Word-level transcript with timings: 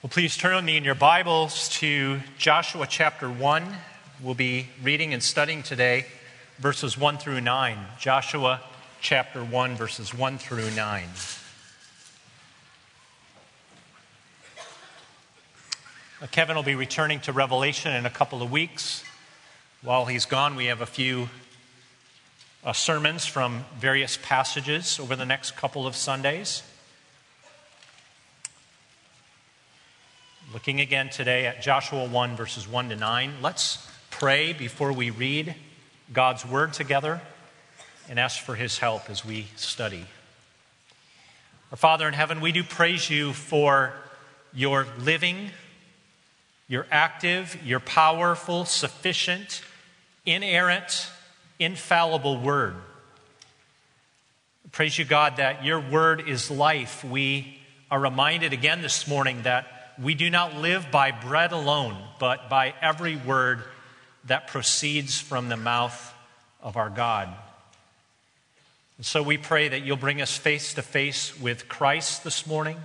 Well, 0.00 0.10
please 0.10 0.36
turn 0.36 0.54
with 0.54 0.64
me 0.64 0.76
in 0.76 0.84
your 0.84 0.94
Bibles 0.94 1.68
to 1.80 2.20
Joshua 2.38 2.86
chapter 2.88 3.28
1. 3.28 3.64
We'll 4.22 4.34
be 4.34 4.68
reading 4.80 5.12
and 5.12 5.20
studying 5.20 5.64
today 5.64 6.06
verses 6.58 6.96
1 6.96 7.18
through 7.18 7.40
9. 7.40 7.76
Joshua 7.98 8.60
chapter 9.00 9.42
1, 9.42 9.74
verses 9.74 10.14
1 10.14 10.38
through 10.38 10.70
9. 10.70 11.04
Uh, 16.22 16.26
Kevin 16.30 16.54
will 16.54 16.62
be 16.62 16.76
returning 16.76 17.18
to 17.22 17.32
Revelation 17.32 17.92
in 17.92 18.06
a 18.06 18.10
couple 18.10 18.40
of 18.40 18.52
weeks. 18.52 19.02
While 19.82 20.04
he's 20.04 20.26
gone, 20.26 20.54
we 20.54 20.66
have 20.66 20.80
a 20.80 20.86
few 20.86 21.28
uh, 22.62 22.72
sermons 22.72 23.26
from 23.26 23.64
various 23.80 24.16
passages 24.22 25.00
over 25.00 25.16
the 25.16 25.26
next 25.26 25.56
couple 25.56 25.88
of 25.88 25.96
Sundays. 25.96 26.62
Looking 30.50 30.80
again 30.80 31.10
today 31.10 31.46
at 31.46 31.60
Joshua 31.60 32.06
1, 32.06 32.34
verses 32.34 32.66
1 32.66 32.88
to 32.88 32.96
9. 32.96 33.34
Let's 33.42 33.86
pray 34.08 34.54
before 34.54 34.94
we 34.94 35.10
read 35.10 35.54
God's 36.10 36.46
word 36.46 36.72
together 36.72 37.20
and 38.08 38.18
ask 38.18 38.40
for 38.40 38.54
his 38.54 38.78
help 38.78 39.10
as 39.10 39.26
we 39.26 39.48
study. 39.56 40.06
Our 41.70 41.76
Father 41.76 42.08
in 42.08 42.14
heaven, 42.14 42.40
we 42.40 42.52
do 42.52 42.64
praise 42.64 43.10
you 43.10 43.34
for 43.34 43.92
your 44.54 44.86
living, 44.98 45.50
your 46.66 46.86
active, 46.90 47.58
your 47.62 47.80
powerful, 47.80 48.64
sufficient, 48.64 49.60
inerrant, 50.24 51.10
infallible 51.58 52.40
word. 52.40 52.74
Praise 54.72 54.98
you, 54.98 55.04
God, 55.04 55.36
that 55.36 55.62
your 55.62 55.78
word 55.78 56.26
is 56.26 56.50
life. 56.50 57.04
We 57.04 57.58
are 57.90 58.00
reminded 58.00 58.54
again 58.54 58.80
this 58.80 59.06
morning 59.06 59.42
that 59.42 59.74
we 60.02 60.14
do 60.14 60.30
not 60.30 60.56
live 60.56 60.90
by 60.90 61.10
bread 61.10 61.52
alone, 61.52 61.96
but 62.20 62.48
by 62.48 62.74
every 62.80 63.16
word 63.16 63.62
that 64.24 64.46
proceeds 64.46 65.20
from 65.20 65.48
the 65.48 65.56
mouth 65.56 66.14
of 66.62 66.76
our 66.76 66.90
God. 66.90 67.28
And 68.96 69.06
so 69.06 69.22
we 69.22 69.38
pray 69.38 69.68
that 69.68 69.82
you'll 69.82 69.96
bring 69.96 70.20
us 70.20 70.36
face 70.36 70.74
to 70.74 70.82
face 70.82 71.38
with 71.40 71.68
Christ 71.68 72.24
this 72.24 72.46
morning. 72.46 72.76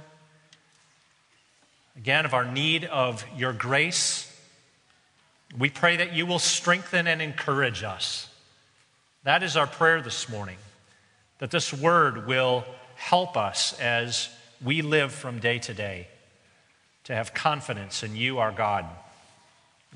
Again, 1.96 2.26
of 2.26 2.34
our 2.34 2.46
need 2.46 2.86
of 2.86 3.24
your 3.38 3.54
grace. 3.54 4.30
We 5.58 5.70
pray 5.70 5.98
that 5.98 6.14
you 6.14 6.26
will 6.26 6.40
strengthen 6.40 7.06
and 7.06 7.22
encourage 7.22 7.84
us. 7.84 8.28
That 9.24 9.44
is 9.44 9.56
our 9.56 9.68
prayer 9.68 10.02
this 10.02 10.28
morning, 10.28 10.58
that 11.38 11.52
this 11.52 11.72
word 11.72 12.26
will 12.26 12.66
help 12.96 13.38
us 13.38 13.80
as 13.80 14.30
we 14.64 14.82
live 14.82 15.12
from 15.12 15.40
day 15.40 15.60
to 15.60 15.74
day 15.74 16.08
to 17.06 17.16
have 17.16 17.34
confidence 17.34 18.04
in 18.04 18.16
you, 18.16 18.40
our 18.40 18.52
God. 18.52 18.86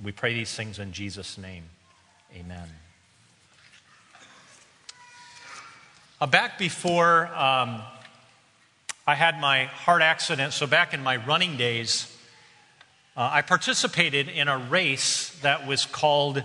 We 0.04 0.12
pray 0.12 0.34
these 0.34 0.54
things 0.54 0.80
in 0.80 0.92
Jesus' 0.92 1.38
name. 1.38 1.64
Amen. 2.36 2.70
Uh, 6.20 6.28
back 6.28 6.58
before 6.58 7.28
um, 7.28 7.82
I 9.06 9.16
had 9.16 9.40
my 9.40 9.66
heart 9.66 10.02
accident, 10.02 10.54
so 10.54 10.68
back 10.68 10.94
in 10.94 11.02
my 11.02 11.18
running 11.18 11.58
days, 11.58 12.14
uh, 13.16 13.30
I 13.34 13.42
participated 13.42 14.28
in 14.28 14.48
a 14.48 14.58
race 14.58 15.30
that 15.42 15.66
was 15.66 15.86
called 15.86 16.44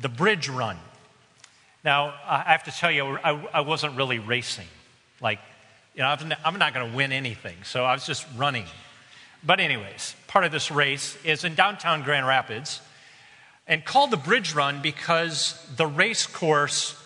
the 0.00 0.08
Bridge 0.08 0.48
Run. 0.48 0.76
Now, 1.82 2.14
I 2.26 2.52
have 2.52 2.64
to 2.64 2.70
tell 2.70 2.90
you, 2.90 3.18
I, 3.22 3.30
I 3.52 3.60
wasn't 3.60 3.96
really 3.96 4.18
racing. 4.18 4.66
Like, 5.20 5.40
you 5.94 6.02
know, 6.02 6.16
I'm 6.44 6.58
not 6.58 6.74
going 6.74 6.90
to 6.90 6.96
win 6.96 7.12
anything, 7.12 7.56
so 7.64 7.84
I 7.84 7.92
was 7.92 8.06
just 8.06 8.26
running. 8.36 8.66
But, 9.46 9.60
anyways, 9.60 10.16
part 10.26 10.44
of 10.44 10.50
this 10.50 10.72
race 10.72 11.16
is 11.24 11.44
in 11.44 11.54
downtown 11.54 12.02
Grand 12.02 12.26
Rapids 12.26 12.80
and 13.68 13.84
called 13.84 14.10
the 14.10 14.16
Bridge 14.16 14.54
Run 14.54 14.82
because 14.82 15.64
the 15.76 15.86
race 15.86 16.26
course 16.26 17.00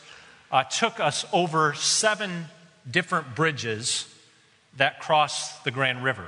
uh, 0.50 0.64
took 0.64 0.98
us 0.98 1.26
over 1.32 1.74
seven 1.74 2.46
different 2.90 3.34
bridges 3.34 4.12
that 4.78 5.00
cross 5.00 5.58
the 5.60 5.70
Grand 5.70 6.02
River. 6.02 6.26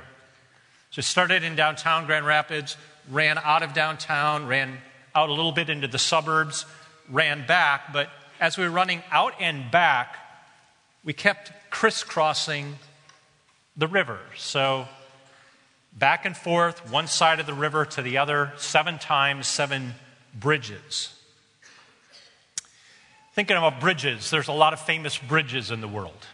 So 0.91 0.99
it 0.99 1.03
started 1.03 1.43
in 1.43 1.55
downtown 1.55 2.05
Grand 2.05 2.27
Rapids, 2.27 2.77
ran 3.09 3.39
out 3.39 3.63
of 3.63 3.73
downtown, 3.73 4.45
ran 4.45 4.77
out 5.15 5.29
a 5.29 5.33
little 5.33 5.51
bit 5.51 5.69
into 5.69 5.87
the 5.87 5.97
suburbs, 5.97 6.65
ran 7.09 7.47
back, 7.47 7.91
but 7.91 8.09
as 8.39 8.57
we 8.57 8.65
were 8.65 8.71
running 8.71 9.01
out 9.11 9.33
and 9.39 9.71
back, 9.71 10.17
we 11.03 11.13
kept 11.13 11.51
crisscrossing 11.71 12.77
the 13.75 13.87
river. 13.87 14.19
So 14.37 14.87
back 15.97 16.25
and 16.25 16.35
forth, 16.35 16.91
one 16.91 17.07
side 17.07 17.39
of 17.39 17.45
the 17.45 17.53
river 17.53 17.85
to 17.85 18.01
the 18.01 18.17
other, 18.17 18.53
seven 18.57 18.99
times, 18.99 19.47
seven 19.47 19.93
bridges. 20.33 21.13
Thinking 23.33 23.57
about 23.57 23.79
bridges, 23.79 24.29
there's 24.29 24.47
a 24.47 24.53
lot 24.53 24.73
of 24.73 24.79
famous 24.79 25.17
bridges 25.17 25.71
in 25.71 25.81
the 25.81 25.87
world. 25.87 26.27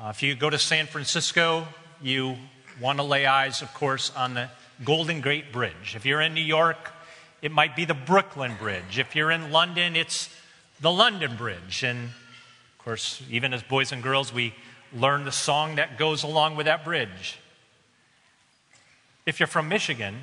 Uh, 0.00 0.08
if 0.08 0.22
you 0.22 0.34
go 0.34 0.48
to 0.48 0.58
San 0.58 0.86
Francisco, 0.86 1.66
you 2.00 2.36
want 2.80 2.98
to 2.98 3.02
lay 3.02 3.26
eyes, 3.26 3.60
of 3.60 3.74
course, 3.74 4.12
on 4.16 4.34
the 4.34 4.48
Golden 4.84 5.20
Gate 5.20 5.52
Bridge. 5.52 5.94
If 5.94 6.06
you're 6.06 6.20
in 6.20 6.34
New 6.34 6.40
York, 6.40 6.92
it 7.42 7.52
might 7.52 7.76
be 7.76 7.84
the 7.84 7.94
Brooklyn 7.94 8.54
Bridge. 8.58 8.98
If 8.98 9.16
you're 9.16 9.30
in 9.30 9.50
London, 9.50 9.96
it's 9.96 10.28
the 10.80 10.90
London 10.90 11.36
Bridge. 11.36 11.82
And 11.82 12.06
of 12.06 12.84
course, 12.84 13.22
even 13.28 13.52
as 13.52 13.62
boys 13.62 13.92
and 13.92 14.02
girls, 14.02 14.32
we 14.32 14.54
learn 14.94 15.24
the 15.24 15.32
song 15.32 15.76
that 15.76 15.98
goes 15.98 16.22
along 16.22 16.56
with 16.56 16.66
that 16.66 16.84
bridge. 16.84 17.39
If 19.26 19.38
you're 19.38 19.46
from 19.46 19.68
Michigan, 19.68 20.16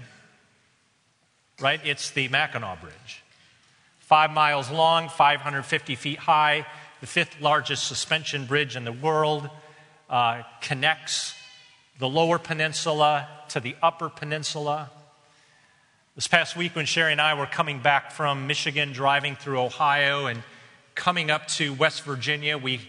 right, 1.61 1.79
it's 1.85 2.09
the 2.09 2.27
Mackinac 2.29 2.81
Bridge. 2.81 3.23
Five 3.99 4.31
miles 4.31 4.71
long, 4.71 5.09
550 5.09 5.95
feet 5.95 6.17
high, 6.17 6.65
the 6.99 7.05
fifth 7.05 7.39
largest 7.39 7.87
suspension 7.87 8.45
bridge 8.45 8.75
in 8.75 8.85
the 8.85 8.91
world, 8.91 9.49
uh, 10.09 10.41
connects 10.61 11.35
the 11.99 12.09
lower 12.09 12.39
peninsula 12.39 13.27
to 13.49 13.59
the 13.59 13.75
upper 13.83 14.09
peninsula. 14.09 14.89
This 16.15 16.27
past 16.27 16.55
week, 16.55 16.75
when 16.75 16.87
Sherry 16.87 17.11
and 17.11 17.21
I 17.21 17.35
were 17.35 17.45
coming 17.45 17.79
back 17.79 18.11
from 18.11 18.47
Michigan, 18.47 18.93
driving 18.93 19.35
through 19.35 19.61
Ohio 19.61 20.25
and 20.25 20.41
coming 20.95 21.29
up 21.29 21.47
to 21.49 21.75
West 21.75 22.01
Virginia, 22.01 22.57
we 22.57 22.81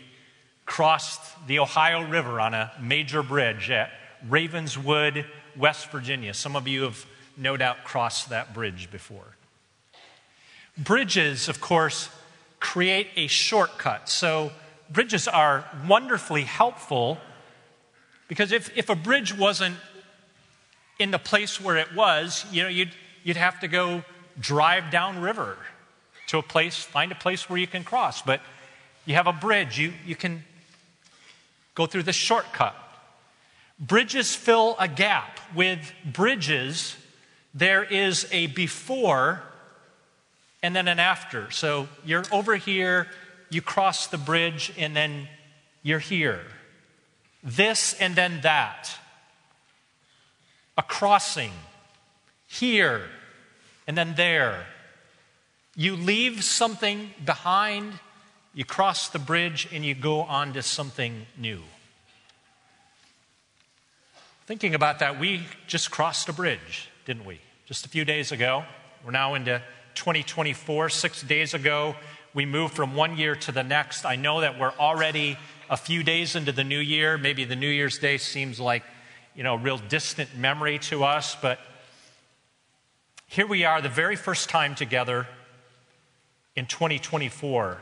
crossed 0.64 1.20
the 1.46 1.58
Ohio 1.58 2.08
River 2.08 2.40
on 2.40 2.54
a 2.54 2.72
major 2.80 3.22
bridge 3.22 3.68
at 3.68 3.90
Ravenswood, 4.26 5.26
West 5.58 5.90
Virginia. 5.90 6.32
Some 6.34 6.56
of 6.56 6.68
you 6.68 6.82
have 6.82 7.04
no 7.36 7.56
doubt 7.56 7.84
crossed 7.84 8.30
that 8.30 8.54
bridge 8.54 8.90
before. 8.90 9.36
Bridges, 10.76 11.48
of 11.48 11.60
course, 11.60 12.08
create 12.60 13.08
a 13.16 13.26
shortcut. 13.26 14.08
So, 14.08 14.52
bridges 14.90 15.28
are 15.28 15.64
wonderfully 15.86 16.44
helpful 16.44 17.18
because 18.28 18.52
if, 18.52 18.76
if 18.76 18.88
a 18.88 18.94
bridge 18.94 19.36
wasn't 19.36 19.76
in 20.98 21.10
the 21.10 21.18
place 21.18 21.60
where 21.60 21.76
it 21.76 21.94
was, 21.94 22.44
you 22.52 22.62
know, 22.62 22.68
you'd, 22.68 22.90
you'd 23.24 23.36
have 23.36 23.60
to 23.60 23.68
go 23.68 24.04
drive 24.38 24.90
downriver 24.90 25.56
to 26.28 26.38
a 26.38 26.42
place, 26.42 26.76
find 26.76 27.10
a 27.10 27.14
place 27.14 27.48
where 27.48 27.58
you 27.58 27.66
can 27.66 27.84
cross. 27.84 28.22
But 28.22 28.40
you 29.06 29.14
have 29.14 29.26
a 29.26 29.32
bridge, 29.32 29.78
you, 29.78 29.92
you 30.06 30.14
can 30.14 30.44
go 31.74 31.86
through 31.86 32.02
the 32.02 32.12
shortcut. 32.12 32.74
Bridges 33.80 34.34
fill 34.34 34.76
a 34.78 34.88
gap. 34.88 35.40
With 35.54 35.92
bridges, 36.04 36.96
there 37.54 37.82
is 37.82 38.26
a 38.32 38.48
before 38.48 39.42
and 40.62 40.74
then 40.74 40.88
an 40.88 40.98
after. 40.98 41.50
So 41.50 41.88
you're 42.04 42.24
over 42.32 42.56
here, 42.56 43.08
you 43.50 43.62
cross 43.62 44.08
the 44.08 44.18
bridge, 44.18 44.72
and 44.76 44.94
then 44.94 45.28
you're 45.82 46.00
here. 46.00 46.42
This 47.42 47.94
and 47.94 48.14
then 48.14 48.40
that. 48.42 48.90
A 50.76 50.82
crossing. 50.82 51.52
Here 52.46 53.02
and 53.86 53.96
then 53.96 54.14
there. 54.16 54.66
You 55.74 55.96
leave 55.96 56.44
something 56.44 57.10
behind, 57.24 57.92
you 58.52 58.64
cross 58.64 59.08
the 59.08 59.18
bridge, 59.18 59.68
and 59.72 59.84
you 59.84 59.94
go 59.94 60.22
on 60.22 60.52
to 60.54 60.62
something 60.62 61.26
new. 61.36 61.62
Thinking 64.48 64.74
about 64.74 65.00
that, 65.00 65.20
we 65.20 65.42
just 65.66 65.90
crossed 65.90 66.30
a 66.30 66.32
bridge, 66.32 66.88
didn't 67.04 67.26
we? 67.26 67.38
Just 67.66 67.84
a 67.84 67.88
few 67.90 68.06
days 68.06 68.32
ago. 68.32 68.64
We're 69.04 69.10
now 69.10 69.34
into 69.34 69.60
2024. 69.94 70.88
Six 70.88 71.22
days 71.22 71.52
ago, 71.52 71.94
we 72.32 72.46
moved 72.46 72.72
from 72.72 72.94
one 72.94 73.18
year 73.18 73.36
to 73.36 73.52
the 73.52 73.62
next. 73.62 74.06
I 74.06 74.16
know 74.16 74.40
that 74.40 74.58
we're 74.58 74.72
already 74.78 75.36
a 75.68 75.76
few 75.76 76.02
days 76.02 76.34
into 76.34 76.50
the 76.50 76.64
new 76.64 76.78
year. 76.78 77.18
Maybe 77.18 77.44
the 77.44 77.56
New 77.56 77.68
Year's 77.68 77.98
Day 77.98 78.16
seems 78.16 78.58
like, 78.58 78.84
you 79.34 79.42
know, 79.42 79.52
a 79.52 79.58
real 79.58 79.76
distant 79.76 80.34
memory 80.34 80.78
to 80.78 81.04
us, 81.04 81.36
but 81.42 81.58
here 83.26 83.46
we 83.46 83.66
are, 83.66 83.82
the 83.82 83.90
very 83.90 84.16
first 84.16 84.48
time 84.48 84.74
together 84.74 85.26
in 86.56 86.64
2024. 86.64 87.76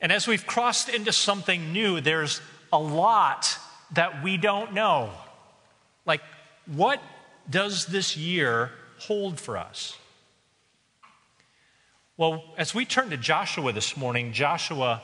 And 0.00 0.12
as 0.12 0.28
we've 0.28 0.46
crossed 0.46 0.88
into 0.88 1.10
something 1.12 1.72
new, 1.72 2.00
there's 2.00 2.40
a 2.72 2.78
lot 2.78 3.58
that 3.94 4.22
we 4.22 4.36
don't 4.36 4.72
know. 4.72 5.10
Like 6.06 6.22
what 6.66 7.02
does 7.48 7.86
this 7.86 8.16
year 8.16 8.70
hold 8.98 9.40
for 9.40 9.56
us? 9.56 9.98
Well, 12.16 12.44
as 12.56 12.74
we 12.74 12.84
turn 12.84 13.10
to 13.10 13.16
Joshua 13.16 13.72
this 13.72 13.96
morning, 13.96 14.32
Joshua 14.32 15.02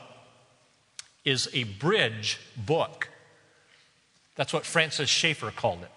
is 1.25 1.49
a 1.53 1.63
bridge 1.63 2.39
book. 2.55 3.09
That's 4.35 4.53
what 4.53 4.65
Francis 4.65 5.09
Schaeffer 5.09 5.51
called 5.51 5.81
it. 5.81 5.91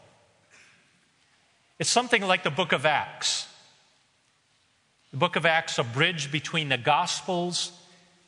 It's 1.78 1.90
something 1.90 2.22
like 2.22 2.42
the 2.42 2.50
book 2.50 2.72
of 2.72 2.86
Acts. 2.86 3.46
The 5.10 5.16
book 5.18 5.36
of 5.36 5.46
Acts, 5.46 5.78
a 5.78 5.84
bridge 5.84 6.32
between 6.32 6.70
the 6.70 6.78
Gospels 6.78 7.72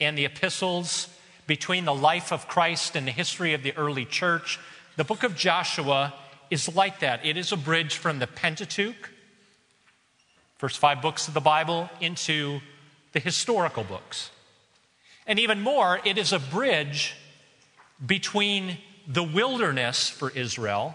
and 0.01 0.17
the 0.17 0.25
epistles, 0.25 1.09
between 1.47 1.85
the 1.85 1.95
life 1.95 2.33
of 2.33 2.47
Christ 2.47 2.95
and 2.95 3.07
the 3.07 3.13
history 3.13 3.55
of 3.55 3.63
the 3.63 3.77
early 3.77 4.05
church. 4.05 4.61
The 4.97 5.05
book 5.05 5.23
of 5.23 5.35
Joshua 5.37 6.13
is 6.55 6.75
like 6.75 7.01
that. 7.01 7.27
It 7.27 7.37
is 7.37 7.51
a 7.51 7.57
bridge 7.57 7.97
from 7.97 8.21
the 8.21 8.29
Pentateuch, 8.29 9.11
first 10.57 10.79
five 10.79 11.03
books 11.03 11.27
of 11.27 11.35
the 11.35 11.41
Bible, 11.41 11.91
into 12.01 12.61
the 13.13 13.19
historical 13.19 13.83
books. 13.83 14.31
And 15.27 15.41
even 15.41 15.61
more, 15.61 16.01
it 16.05 16.17
is 16.17 16.33
a 16.33 16.39
bridge 16.39 17.17
between 18.05 18.79
the 19.07 19.23
wilderness 19.23 20.09
for 20.09 20.31
Israel 20.31 20.95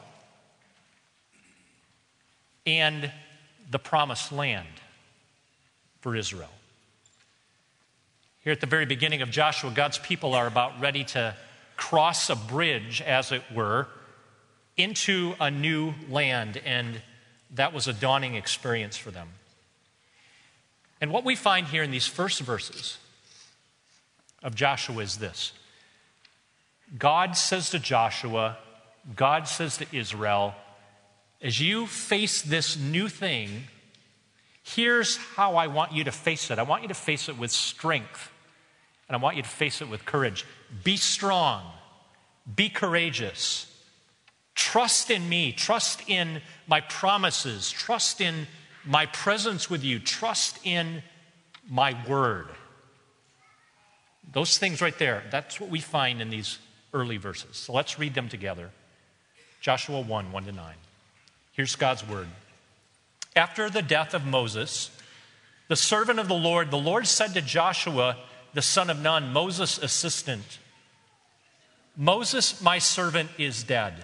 and 2.65 3.11
the 3.69 3.79
promised 3.79 4.31
land 4.31 4.67
for 5.99 6.15
Israel. 6.15 6.49
Here 8.45 8.53
at 8.53 8.61
the 8.61 8.67
very 8.67 8.85
beginning 8.85 9.21
of 9.21 9.29
Joshua, 9.29 9.71
God's 9.71 9.97
people 9.97 10.33
are 10.35 10.47
about 10.47 10.79
ready 10.79 11.03
to 11.03 11.35
cross 11.75 12.29
a 12.29 12.35
bridge, 12.35 13.01
as 13.01 13.33
it 13.33 13.43
were, 13.53 13.87
into 14.79 15.35
a 15.41 15.51
new 15.51 15.93
land, 16.09 16.59
and 16.65 17.01
that 17.53 17.73
was 17.73 17.87
a 17.87 17.93
dawning 17.93 18.35
experience 18.35 18.97
for 18.97 19.11
them. 19.11 19.27
And 21.01 21.11
what 21.11 21.25
we 21.25 21.35
find 21.35 21.67
here 21.67 21.83
in 21.83 21.91
these 21.91 22.07
first 22.07 22.39
verses 22.39 22.97
of 24.41 24.55
Joshua 24.55 25.03
is 25.03 25.17
this 25.17 25.51
God 26.97 27.35
says 27.35 27.69
to 27.71 27.79
Joshua, 27.79 28.57
God 29.15 29.47
says 29.47 29.77
to 29.77 29.85
Israel, 29.91 30.55
as 31.41 31.59
you 31.59 31.85
face 31.85 32.41
this 32.41 32.77
new 32.77 33.07
thing, 33.09 33.65
here's 34.63 35.17
how 35.17 35.55
I 35.55 35.67
want 35.67 35.93
you 35.93 36.03
to 36.05 36.11
face 36.11 36.51
it. 36.51 36.59
I 36.59 36.63
want 36.63 36.83
you 36.83 36.87
to 36.89 36.93
face 36.93 37.29
it 37.29 37.37
with 37.37 37.51
strength, 37.51 38.31
and 39.07 39.15
I 39.15 39.19
want 39.19 39.35
you 39.35 39.43
to 39.43 39.49
face 39.49 39.81
it 39.81 39.89
with 39.89 40.05
courage. 40.05 40.45
Be 40.83 40.95
strong, 40.95 41.63
be 42.55 42.69
courageous. 42.69 43.65
Trust 44.59 45.09
in 45.09 45.29
me, 45.29 45.53
trust 45.53 46.01
in 46.09 46.41
my 46.67 46.81
promises, 46.81 47.71
trust 47.71 48.19
in 48.19 48.45
my 48.83 49.05
presence 49.05 49.69
with 49.69 49.85
you, 49.85 49.99
trust 49.99 50.59
in 50.65 51.01
my 51.69 51.95
word. 52.09 52.49
Those 54.33 54.57
things 54.57 54.81
right 54.81 54.99
there, 54.99 55.23
that's 55.31 55.61
what 55.61 55.69
we 55.69 55.79
find 55.79 56.21
in 56.21 56.29
these 56.29 56.59
early 56.93 57.15
verses. 57.15 57.55
So 57.55 57.71
let's 57.71 57.97
read 57.97 58.13
them 58.13 58.27
together. 58.27 58.69
Joshua 59.61 60.01
1 60.01 60.33
1 60.33 60.43
to 60.43 60.51
9. 60.51 60.75
Here's 61.53 61.77
God's 61.77 62.05
word. 62.05 62.27
After 63.37 63.69
the 63.69 63.81
death 63.81 64.13
of 64.13 64.25
Moses, 64.25 64.91
the 65.69 65.77
servant 65.77 66.19
of 66.19 66.27
the 66.27 66.35
Lord, 66.35 66.69
the 66.69 66.77
Lord 66.77 67.07
said 67.07 67.33
to 67.35 67.41
Joshua, 67.41 68.17
the 68.53 68.61
son 68.61 68.89
of 68.89 69.01
Nun, 69.01 69.31
Moses' 69.31 69.77
assistant, 69.77 70.59
Moses, 71.95 72.61
my 72.61 72.77
servant, 72.77 73.29
is 73.37 73.63
dead. 73.63 74.03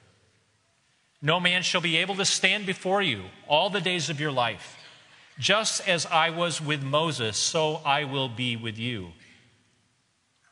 No 1.21 1.39
man 1.39 1.61
shall 1.61 1.81
be 1.81 1.97
able 1.97 2.15
to 2.15 2.25
stand 2.25 2.65
before 2.65 3.01
you 3.01 3.23
all 3.47 3.69
the 3.69 3.81
days 3.81 4.09
of 4.09 4.19
your 4.19 4.31
life. 4.31 4.77
Just 5.37 5.87
as 5.87 6.05
I 6.07 6.29
was 6.29 6.59
with 6.59 6.81
Moses, 6.81 7.37
so 7.37 7.81
I 7.85 8.03
will 8.05 8.29
be 8.29 8.55
with 8.55 8.77
you. 8.77 9.13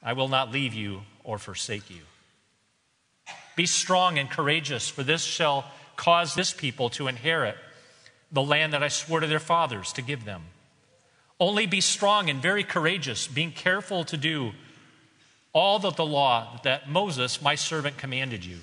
I 0.01 0.13
will 0.13 0.27
not 0.27 0.51
leave 0.51 0.73
you 0.73 1.01
or 1.23 1.37
forsake 1.37 1.89
you. 1.89 2.01
Be 3.55 3.65
strong 3.65 4.17
and 4.17 4.29
courageous, 4.29 4.89
for 4.89 5.03
this 5.03 5.23
shall 5.23 5.65
cause 5.95 6.33
this 6.33 6.53
people 6.53 6.89
to 6.91 7.07
inherit 7.07 7.57
the 8.31 8.41
land 8.41 8.73
that 8.73 8.83
I 8.83 8.87
swore 8.87 9.19
to 9.19 9.27
their 9.27 9.39
fathers 9.39 9.91
to 9.93 10.01
give 10.01 10.23
them. 10.23 10.43
Only 11.39 11.65
be 11.65 11.81
strong 11.81 12.29
and 12.29 12.41
very 12.41 12.63
courageous, 12.63 13.27
being 13.27 13.51
careful 13.51 14.03
to 14.05 14.17
do 14.17 14.51
all 15.51 15.79
that 15.79 15.95
the 15.95 16.05
law 16.05 16.59
that 16.63 16.89
Moses, 16.89 17.41
my 17.41 17.55
servant, 17.55 17.97
commanded 17.97 18.45
you. 18.45 18.59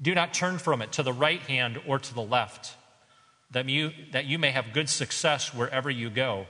Do 0.00 0.14
not 0.14 0.32
turn 0.32 0.58
from 0.58 0.80
it 0.82 0.92
to 0.92 1.02
the 1.02 1.12
right 1.12 1.40
hand 1.40 1.80
or 1.86 1.98
to 1.98 2.14
the 2.14 2.22
left, 2.22 2.76
that 3.50 3.68
you, 3.68 3.90
that 4.12 4.26
you 4.26 4.38
may 4.38 4.50
have 4.50 4.72
good 4.72 4.88
success 4.88 5.52
wherever 5.52 5.90
you 5.90 6.10
go. 6.10 6.46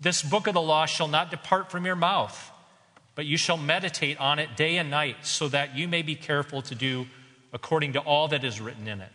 This 0.00 0.22
book 0.22 0.46
of 0.46 0.54
the 0.54 0.62
law 0.62 0.86
shall 0.86 1.08
not 1.08 1.30
depart 1.30 1.70
from 1.70 1.84
your 1.84 1.96
mouth, 1.96 2.50
but 3.14 3.26
you 3.26 3.36
shall 3.36 3.58
meditate 3.58 4.18
on 4.18 4.38
it 4.38 4.56
day 4.56 4.78
and 4.78 4.90
night, 4.90 5.26
so 5.26 5.48
that 5.48 5.76
you 5.76 5.88
may 5.88 6.00
be 6.00 6.14
careful 6.14 6.62
to 6.62 6.74
do 6.74 7.06
according 7.52 7.92
to 7.92 8.00
all 8.00 8.28
that 8.28 8.44
is 8.44 8.60
written 8.60 8.88
in 8.88 9.00
it. 9.00 9.12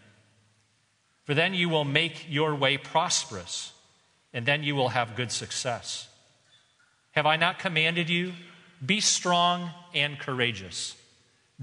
For 1.24 1.34
then 1.34 1.56
you 1.56 1.70
will 1.70 1.86
make 1.86 2.28
your 2.30 2.54
way 2.54 2.78
prosperous, 2.78 3.74
and 4.32 4.46
then 4.46 4.62
you 4.62 4.76
will 4.76 4.90
have 4.90 5.16
good 5.16 5.32
success. 5.32 6.08
Have 7.12 7.26
I 7.26 7.36
not 7.36 7.58
commanded 7.58 8.10
you? 8.10 8.34
Be 8.86 9.00
strong 9.00 9.72
and 9.94 10.20
courageous. 10.20 10.96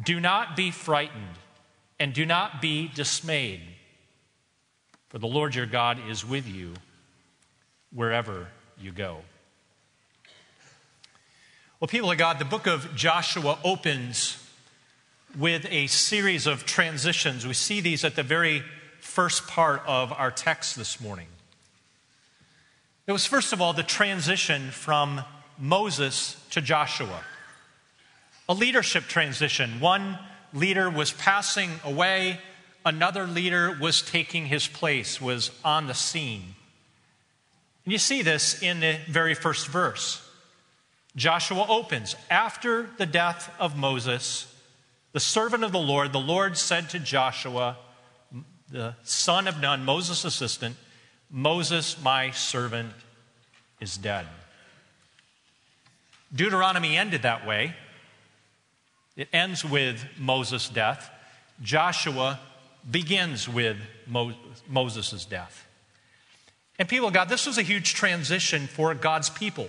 Do 0.02 0.19
not 0.19 0.56
be 0.56 0.70
frightened, 0.72 1.37
and 2.02 2.12
do 2.12 2.26
not 2.26 2.60
be 2.60 2.90
dismayed, 2.96 3.60
for 5.08 5.21
the 5.21 5.28
Lord 5.28 5.54
your 5.54 5.66
God 5.66 6.00
is 6.09 6.26
with 6.26 6.49
you 6.49 6.75
wherever 7.94 8.49
you 8.76 8.90
go. 8.90 9.18
Well, 11.78 11.87
people 11.87 12.11
of 12.11 12.18
God, 12.18 12.40
the 12.40 12.44
book 12.44 12.66
of 12.66 12.97
Joshua 12.97 13.56
opens 13.62 14.37
with 15.38 15.64
a 15.71 15.87
series 15.87 16.49
of 16.49 16.66
transitions. 16.66 17.47
We 17.47 17.54
see 17.54 17.80
these 17.80 18.04
at 18.04 18.16
the 18.16 18.25
very 18.25 18.64
first 18.99 19.47
part 19.47 19.85
of 19.87 20.12
our 20.12 20.32
text 20.32 20.75
this 20.75 21.00
morning. 21.00 21.28
It 23.06 23.12
was, 23.12 23.26
first 23.26 23.52
of 23.52 23.61
all, 23.61 23.75
the 23.75 23.85
transition 23.85 24.73
from 24.73 25.23
Moses 25.56 26.35
to 26.50 26.61
Joshua, 26.61 27.23
a 28.49 28.54
leadership 28.54 29.04
transition. 29.04 29.78
One 29.78 30.18
leader 30.52 30.90
was 30.90 31.12
passing 31.12 31.71
away, 31.85 32.38
another 32.85 33.26
leader 33.26 33.76
was 33.80 34.02
taking 34.02 34.47
his 34.47 34.66
place, 34.66 35.21
was 35.21 35.50
on 35.64 35.87
the 35.87 35.94
scene. 35.94 36.54
And 37.85 37.92
you 37.92 37.99
see 37.99 38.23
this 38.23 38.62
in 38.62 38.80
the 38.80 38.99
very 39.09 39.35
first 39.35 39.68
verse. 39.68 40.28
Joshua 41.16 41.66
opens 41.68 42.16
After 42.30 42.88
the 42.97 43.06
death 43.06 43.54
of 43.59 43.76
Moses, 43.76 44.52
the 45.12 45.21
servant 45.21 45.64
of 45.64 45.73
the 45.73 45.78
Lord, 45.78 46.12
the 46.12 46.21
Lord 46.21 46.56
said 46.56 46.90
to 46.90 46.99
Joshua, 46.99 47.76
the 48.71 48.94
son 49.02 49.47
of 49.47 49.61
Nun, 49.61 49.85
Moses' 49.85 50.25
assistant, 50.25 50.76
Moses, 51.30 52.02
my 52.02 52.30
servant, 52.30 52.92
is 53.80 53.99
dead. 53.99 54.26
Deuteronomy 56.35 56.97
ended 56.97 57.23
that 57.23 57.47
way. 57.47 57.75
It 59.16 59.28
ends 59.33 59.64
with 59.64 60.04
Moses' 60.19 60.69
death. 60.69 61.11
Joshua 61.62 62.40
begins 62.90 63.49
with 63.49 63.76
Mo- 64.07 64.35
Moses' 64.69 65.25
death. 65.25 65.66
And 66.78 66.88
people 66.88 67.11
God, 67.11 67.28
this 67.28 67.47
was 67.47 67.59
a 67.59 67.62
huge 67.62 67.95
transition 67.95 68.66
for 68.66 68.95
God's 68.95 69.31
people. 69.31 69.69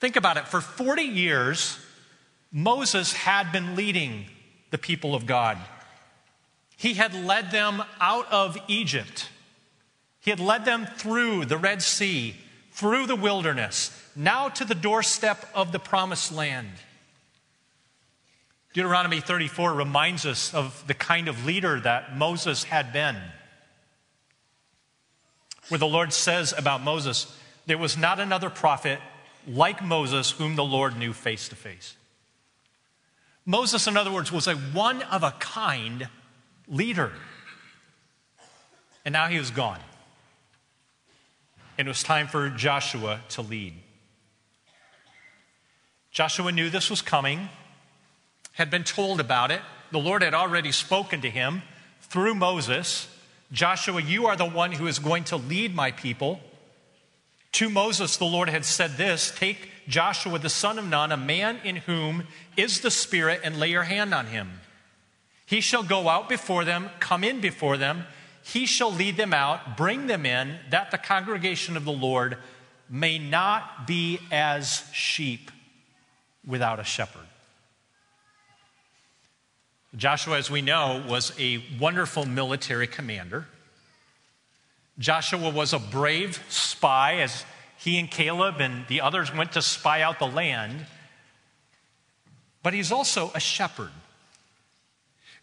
Think 0.00 0.16
about 0.16 0.36
it. 0.36 0.46
For 0.46 0.60
40 0.60 1.02
years, 1.02 1.78
Moses 2.52 3.12
had 3.12 3.50
been 3.52 3.74
leading 3.74 4.26
the 4.70 4.78
people 4.78 5.14
of 5.14 5.26
God. 5.26 5.58
He 6.76 6.94
had 6.94 7.14
led 7.14 7.50
them 7.50 7.82
out 8.00 8.30
of 8.30 8.56
Egypt. 8.68 9.28
He 10.20 10.30
had 10.30 10.40
led 10.40 10.64
them 10.64 10.86
through 10.86 11.46
the 11.46 11.58
Red 11.58 11.82
Sea, 11.82 12.34
through 12.72 13.06
the 13.06 13.16
wilderness, 13.16 13.90
now 14.16 14.48
to 14.48 14.64
the 14.64 14.74
doorstep 14.74 15.48
of 15.54 15.72
the 15.72 15.78
promised 15.78 16.32
land. 16.32 16.70
Deuteronomy 18.74 19.20
34 19.20 19.72
reminds 19.72 20.26
us 20.26 20.52
of 20.52 20.84
the 20.88 20.94
kind 20.94 21.28
of 21.28 21.46
leader 21.46 21.78
that 21.80 22.16
Moses 22.16 22.64
had 22.64 22.92
been. 22.92 23.16
where 25.68 25.78
the 25.78 25.86
Lord 25.86 26.12
says 26.12 26.52
about 26.56 26.82
Moses, 26.82 27.34
There 27.66 27.78
was 27.78 27.96
not 27.96 28.20
another 28.20 28.50
prophet 28.50 28.98
like 29.46 29.82
Moses 29.82 30.32
whom 30.32 30.56
the 30.56 30.64
Lord 30.64 30.98
knew 30.98 31.12
face 31.12 31.48
to 31.48 31.56
face. 31.56 31.96
Moses, 33.46 33.86
in 33.86 33.96
other 33.96 34.10
words, 34.10 34.32
was 34.32 34.46
a 34.46 34.54
one 34.54 35.02
of 35.02 35.22
a 35.22 35.30
kind 35.38 36.08
leader. 36.66 37.12
And 39.04 39.12
now 39.12 39.28
he 39.28 39.38
was 39.38 39.50
gone. 39.50 39.80
And 41.78 41.86
it 41.86 41.90
was 41.90 42.02
time 42.02 42.26
for 42.26 42.50
Joshua 42.50 43.20
to 43.30 43.42
lead. 43.42 43.74
Joshua 46.10 46.52
knew 46.52 46.70
this 46.70 46.90
was 46.90 47.02
coming, 47.02 47.48
had 48.54 48.70
been 48.70 48.84
told 48.84 49.20
about 49.20 49.50
it. 49.50 49.60
The 49.92 49.98
Lord 49.98 50.22
had 50.22 50.34
already 50.34 50.72
spoken 50.72 51.20
to 51.20 51.30
him 51.30 51.62
through 52.00 52.34
Moses 52.34 53.08
Joshua, 53.52 54.02
you 54.02 54.26
are 54.26 54.36
the 54.36 54.44
one 54.44 54.72
who 54.72 54.88
is 54.88 54.98
going 54.98 55.24
to 55.24 55.36
lead 55.36 55.74
my 55.74 55.92
people. 55.92 56.40
To 57.52 57.70
Moses, 57.70 58.16
the 58.16 58.24
Lord 58.24 58.48
had 58.48 58.64
said 58.64 58.96
this 58.96 59.32
Take 59.36 59.70
Joshua, 59.86 60.38
the 60.38 60.48
son 60.48 60.78
of 60.78 60.86
Nun, 60.86 61.12
a 61.12 61.16
man 61.16 61.60
in 61.62 61.76
whom 61.76 62.24
is 62.56 62.80
the 62.80 62.90
Spirit, 62.90 63.40
and 63.44 63.60
lay 63.60 63.70
your 63.70 63.84
hand 63.84 64.12
on 64.12 64.26
him. 64.26 64.60
He 65.46 65.60
shall 65.60 65.84
go 65.84 66.08
out 66.08 66.28
before 66.28 66.64
them, 66.64 66.90
come 66.98 67.22
in 67.22 67.40
before 67.40 67.76
them. 67.76 68.06
He 68.42 68.66
shall 68.66 68.92
lead 68.92 69.16
them 69.16 69.32
out, 69.32 69.76
bring 69.76 70.06
them 70.06 70.26
in, 70.26 70.58
that 70.70 70.90
the 70.90 70.98
congregation 70.98 71.76
of 71.76 71.84
the 71.84 71.92
Lord 71.92 72.36
may 72.90 73.18
not 73.18 73.86
be 73.86 74.18
as 74.32 74.84
sheep 74.92 75.50
without 76.46 76.80
a 76.80 76.84
shepherd. 76.84 77.26
Joshua, 79.96 80.38
as 80.38 80.50
we 80.50 80.60
know, 80.60 81.04
was 81.08 81.32
a 81.38 81.62
wonderful 81.78 82.26
military 82.26 82.86
commander. 82.86 83.46
Joshua 84.98 85.50
was 85.50 85.72
a 85.72 85.78
brave 85.78 86.42
spy 86.48 87.16
as 87.16 87.44
he 87.78 87.98
and 87.98 88.10
Caleb 88.10 88.60
and 88.60 88.86
the 88.88 89.00
others 89.00 89.32
went 89.32 89.52
to 89.52 89.62
spy 89.62 90.02
out 90.02 90.18
the 90.18 90.26
land. 90.26 90.86
But 92.62 92.74
he's 92.74 92.90
also 92.90 93.30
a 93.34 93.40
shepherd. 93.40 93.90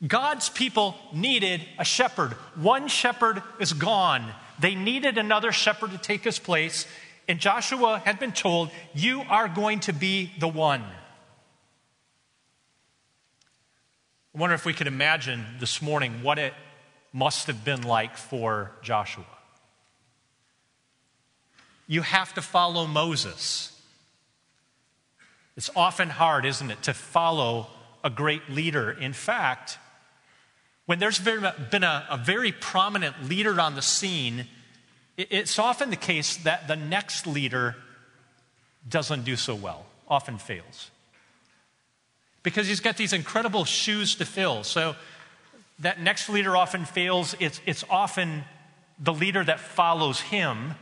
God's 0.06 0.50
people 0.50 0.96
needed 1.14 1.62
a 1.78 1.86
shepherd. 1.86 2.32
One 2.56 2.88
shepherd 2.88 3.44
is 3.60 3.74
gone. 3.74 4.26
They 4.60 4.76
needed 4.76 5.18
another 5.18 5.52
shepherd 5.52 5.92
to 5.92 5.98
take 5.98 6.24
his 6.24 6.40
place. 6.40 6.88
And 7.28 7.40
Joshua 7.40 8.02
had 8.04 8.20
been 8.20 8.32
told, 8.32 8.72
You 8.96 9.22
are 9.30 9.48
going 9.48 9.82
to 9.82 9.94
be 9.94 10.32
the 10.40 10.48
one. 10.48 10.84
I 14.34 14.40
wonder 14.40 14.54
if 14.54 14.66
we 14.66 14.74
could 14.74 14.88
imagine 14.88 15.46
this 15.60 15.82
morning 15.82 16.24
what 16.24 16.40
it 16.40 16.54
must 17.12 17.48
have 17.48 17.66
been 17.66 17.82
like 17.82 18.16
for 18.16 18.72
Joshua. 18.82 19.26
You 21.86 22.02
have 22.02 22.34
to 22.36 22.42
follow 22.42 22.88
Moses. 22.88 23.78
It's 25.58 25.70
often 25.76 26.10
hard, 26.10 26.46
isn't 26.46 26.72
it, 26.72 26.82
to 26.84 26.94
follow 26.94 27.68
a 28.06 28.10
great 28.10 28.50
leader. 28.50 28.90
In 28.90 29.12
fact, 29.12 29.78
when 30.86 31.00
there's 31.00 31.20
been 31.20 31.84
a, 31.84 32.06
a 32.10 32.18
very 32.18 32.54
prominent 32.54 33.28
leader 33.28 33.60
on 33.60 33.76
the 33.76 33.82
scene, 33.82 34.48
it's 35.18 35.60
often 35.60 35.90
the 35.90 35.98
case 35.98 36.38
that 36.38 36.70
the 36.70 36.78
next 36.78 37.28
leader 37.28 37.76
doesn't 38.88 39.26
do 39.26 39.36
so 39.36 39.56
well, 39.56 39.86
often 40.08 40.38
fails 40.38 40.90
because 42.44 42.68
he's 42.68 42.80
got 42.80 42.98
these 42.98 43.14
incredible 43.14 43.66
shoes 43.66 44.16
to 44.16 44.26
fill. 44.26 44.64
So 44.64 44.96
that 45.80 46.00
next 46.00 46.30
leader 46.30 46.56
often 46.56 46.86
fails. 46.86 47.36
It's, 47.40 47.62
it's 47.66 47.84
often 47.90 48.44
the 49.00 49.14
leader 49.14 49.44
that 49.44 49.60
follows 49.60 50.22
him 50.22 50.76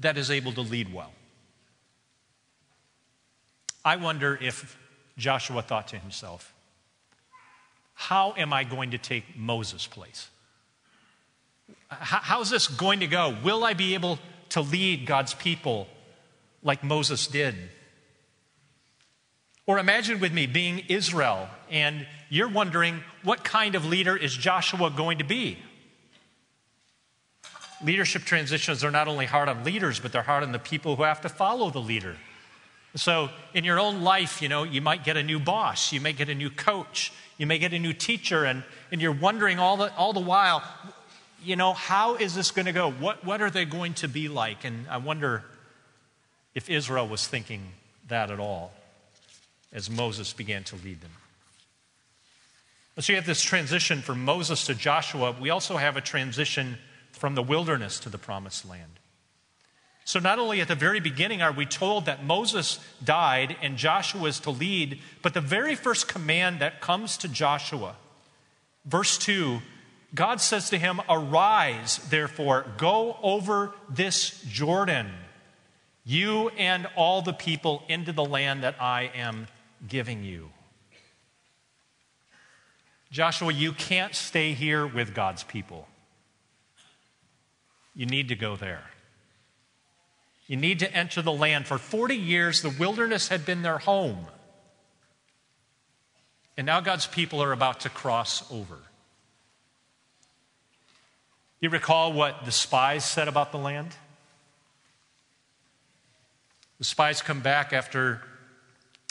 that 0.00 0.16
is 0.16 0.30
able 0.30 0.52
to 0.52 0.60
lead 0.60 0.92
well. 0.92 1.12
I 3.84 3.96
wonder 3.96 4.38
if 4.40 4.76
Joshua 5.16 5.62
thought 5.62 5.88
to 5.88 5.98
himself, 5.98 6.52
how 7.94 8.34
am 8.36 8.52
I 8.52 8.64
going 8.64 8.92
to 8.92 8.98
take 8.98 9.36
Moses' 9.36 9.86
place? 9.86 10.28
How's 11.88 12.50
this 12.50 12.68
going 12.68 13.00
to 13.00 13.06
go? 13.06 13.36
Will 13.42 13.64
I 13.64 13.74
be 13.74 13.94
able 13.94 14.18
to 14.50 14.60
lead 14.60 15.06
God's 15.06 15.34
people 15.34 15.88
like 16.62 16.84
Moses 16.84 17.26
did? 17.26 17.54
Or 19.68 19.78
imagine 19.78 20.18
with 20.18 20.32
me 20.32 20.46
being 20.46 20.78
Israel 20.88 21.46
and 21.70 22.06
you're 22.30 22.48
wondering 22.48 23.02
what 23.22 23.44
kind 23.44 23.74
of 23.74 23.84
leader 23.84 24.16
is 24.16 24.34
Joshua 24.34 24.90
going 24.90 25.18
to 25.18 25.24
be? 25.24 25.58
Leadership 27.84 28.22
transitions 28.22 28.82
are 28.82 28.90
not 28.90 29.08
only 29.08 29.26
hard 29.26 29.50
on 29.50 29.64
leaders, 29.64 30.00
but 30.00 30.10
they're 30.10 30.22
hard 30.22 30.42
on 30.42 30.52
the 30.52 30.58
people 30.58 30.96
who 30.96 31.02
have 31.02 31.20
to 31.20 31.28
follow 31.28 31.68
the 31.68 31.82
leader. 31.82 32.16
So, 32.94 33.28
in 33.52 33.62
your 33.62 33.78
own 33.78 34.00
life, 34.00 34.40
you 34.40 34.48
know, 34.48 34.62
you 34.62 34.80
might 34.80 35.04
get 35.04 35.18
a 35.18 35.22
new 35.22 35.38
boss, 35.38 35.92
you 35.92 36.00
may 36.00 36.14
get 36.14 36.30
a 36.30 36.34
new 36.34 36.48
coach, 36.48 37.12
you 37.36 37.46
may 37.46 37.58
get 37.58 37.74
a 37.74 37.78
new 37.78 37.92
teacher, 37.92 38.44
and, 38.44 38.64
and 38.90 39.02
you're 39.02 39.12
wondering 39.12 39.58
all 39.58 39.76
the, 39.76 39.94
all 39.96 40.14
the 40.14 40.20
while, 40.20 40.64
you 41.44 41.56
know, 41.56 41.74
how 41.74 42.16
is 42.16 42.34
this 42.34 42.50
going 42.50 42.66
to 42.66 42.72
go? 42.72 42.90
What, 42.90 43.22
what 43.22 43.42
are 43.42 43.50
they 43.50 43.66
going 43.66 43.92
to 43.94 44.08
be 44.08 44.28
like? 44.28 44.64
And 44.64 44.88
I 44.88 44.96
wonder 44.96 45.44
if 46.54 46.70
Israel 46.70 47.06
was 47.06 47.28
thinking 47.28 47.74
that 48.08 48.30
at 48.30 48.40
all 48.40 48.72
as 49.72 49.90
Moses 49.90 50.32
began 50.32 50.64
to 50.64 50.76
lead 50.76 51.00
them. 51.00 51.10
So 53.00 53.12
you 53.12 53.16
have 53.16 53.26
this 53.26 53.42
transition 53.42 54.02
from 54.02 54.24
Moses 54.24 54.66
to 54.66 54.74
Joshua. 54.74 55.36
We 55.40 55.50
also 55.50 55.76
have 55.76 55.96
a 55.96 56.00
transition 56.00 56.78
from 57.12 57.36
the 57.36 57.42
wilderness 57.42 58.00
to 58.00 58.08
the 58.08 58.18
promised 58.18 58.68
land. 58.68 58.98
So, 60.04 60.18
not 60.18 60.38
only 60.38 60.62
at 60.62 60.68
the 60.68 60.74
very 60.74 61.00
beginning 61.00 61.42
are 61.42 61.52
we 61.52 61.66
told 61.66 62.06
that 62.06 62.24
Moses 62.24 62.80
died 63.04 63.56
and 63.60 63.76
Joshua 63.76 64.28
is 64.28 64.40
to 64.40 64.50
lead, 64.50 65.00
but 65.20 65.34
the 65.34 65.40
very 65.42 65.74
first 65.74 66.08
command 66.08 66.60
that 66.60 66.80
comes 66.80 67.18
to 67.18 67.28
Joshua, 67.28 67.94
verse 68.86 69.18
2, 69.18 69.60
God 70.14 70.40
says 70.40 70.70
to 70.70 70.78
him, 70.78 71.02
Arise, 71.10 71.98
therefore, 72.08 72.64
go 72.78 73.18
over 73.22 73.74
this 73.90 74.42
Jordan, 74.48 75.10
you 76.06 76.48
and 76.56 76.88
all 76.96 77.20
the 77.20 77.34
people, 77.34 77.82
into 77.86 78.12
the 78.12 78.24
land 78.24 78.62
that 78.62 78.80
I 78.80 79.10
am 79.14 79.46
giving 79.86 80.24
you. 80.24 80.50
Joshua, 83.10 83.52
you 83.52 83.72
can't 83.72 84.14
stay 84.14 84.52
here 84.52 84.86
with 84.86 85.14
God's 85.14 85.42
people. 85.42 85.88
You 87.94 88.06
need 88.06 88.28
to 88.28 88.36
go 88.36 88.56
there. 88.56 88.84
You 90.46 90.56
need 90.56 90.78
to 90.80 90.92
enter 90.94 91.20
the 91.22 91.32
land. 91.32 91.66
For 91.66 91.78
40 91.78 92.16
years, 92.16 92.62
the 92.62 92.70
wilderness 92.70 93.28
had 93.28 93.44
been 93.44 93.62
their 93.62 93.78
home. 93.78 94.26
And 96.56 96.66
now 96.66 96.80
God's 96.80 97.06
people 97.06 97.42
are 97.42 97.52
about 97.52 97.80
to 97.80 97.88
cross 97.88 98.50
over. 98.50 98.78
You 101.60 101.70
recall 101.70 102.12
what 102.12 102.44
the 102.44 102.52
spies 102.52 103.04
said 103.04 103.28
about 103.28 103.52
the 103.52 103.58
land? 103.58 103.94
The 106.78 106.84
spies 106.84 107.20
come 107.20 107.40
back 107.40 107.72
after 107.72 108.22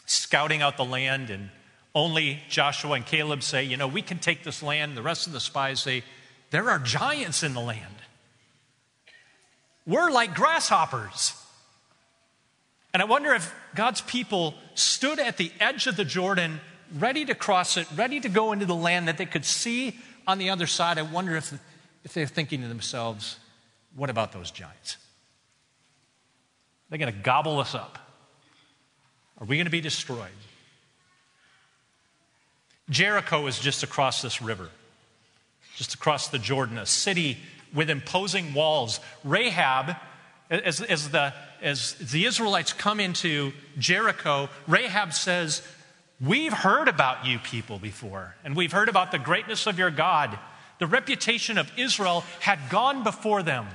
scouting 0.08 0.64
out 0.64 0.78
the 0.78 0.86
land, 0.86 1.30
and 1.30 1.52
only 1.94 2.40
Joshua 2.50 2.94
and 2.94 3.06
Caleb 3.06 3.44
say, 3.44 3.64
You 3.64 3.78
know, 3.78 3.88
we 3.88 4.02
can 4.02 4.18
take 4.18 4.44
this 4.44 4.64
land. 4.64 4.98
The 4.98 5.04
rest 5.04 5.28
of 5.28 5.34
the 5.34 5.40
spies 5.40 5.82
say, 5.82 6.04
There 6.50 6.70
are 6.70 6.80
giants 6.80 7.44
in 7.44 7.54
the 7.54 7.62
land. 7.62 7.84
We're 9.86 10.10
like 10.10 10.34
grasshoppers. 10.34 11.34
And 12.94 13.02
I 13.02 13.06
wonder 13.06 13.34
if 13.34 13.54
God's 13.76 14.02
people 14.02 14.56
stood 14.74 15.20
at 15.20 15.38
the 15.38 15.52
edge 15.60 15.88
of 15.88 15.96
the 15.96 16.06
Jordan, 16.06 16.60
ready 16.98 17.26
to 17.26 17.36
cross 17.36 17.78
it, 17.78 17.88
ready 17.96 18.20
to 18.20 18.30
go 18.30 18.54
into 18.54 18.66
the 18.66 18.76
land 18.76 19.08
that 19.08 19.18
they 19.18 19.26
could 19.26 19.46
see 19.46 20.00
on 20.26 20.40
the 20.40 20.50
other 20.50 20.68
side. 20.68 20.98
I 20.98 21.04
wonder 21.04 21.36
if, 21.36 21.54
if 22.04 22.14
they're 22.14 22.26
thinking 22.26 22.62
to 22.62 22.68
themselves, 22.68 23.38
what 23.96 24.10
about 24.10 24.32
those 24.32 24.52
giants? 24.52 24.98
They're 26.90 27.00
going 27.00 27.14
to 27.14 27.20
gobble 27.20 27.60
us 27.60 27.76
up. 27.76 28.07
Are 29.40 29.46
we 29.46 29.58
going 29.58 29.66
to 29.66 29.72
be 29.72 29.82
destroyed? 29.82 30.30
Jericho 32.90 33.46
is 33.48 33.60
just 33.60 33.84
across 33.84 34.22
this 34.22 34.42
river, 34.42 34.70
just 35.76 35.94
across 35.94 36.30
the 36.30 36.40
Jordan, 36.40 36.78
a 36.78 36.86
city 36.86 37.38
with 37.74 37.90
imposing 37.90 38.54
walls. 38.54 39.00
Rahab, 39.24 39.96
as, 40.50 40.82
as, 40.82 41.10
the, 41.10 41.34
as 41.62 41.94
the 41.96 42.26
Israelites 42.26 42.74
come 42.74 43.00
into 43.00 43.52
Jericho, 43.78 44.50
Rahab 44.68 45.14
says, 45.14 45.62
We've 46.20 46.54
heard 46.54 46.88
about 46.88 47.28
you 47.28 47.38
people 47.38 47.78
before, 47.78 48.36
and 48.44 48.56
we've 48.56 48.72
heard 48.72 48.90
about 48.90 49.12
the 49.12 49.20
greatness 49.20 49.68
of 49.68 49.78
your 49.78 49.92
God. 49.92 50.40
The 50.80 50.88
reputation 50.88 51.58
of 51.58 51.72
Israel 51.78 52.24
had 52.40 52.58
gone 52.70 53.04
before 53.04 53.44
them. 53.44 53.68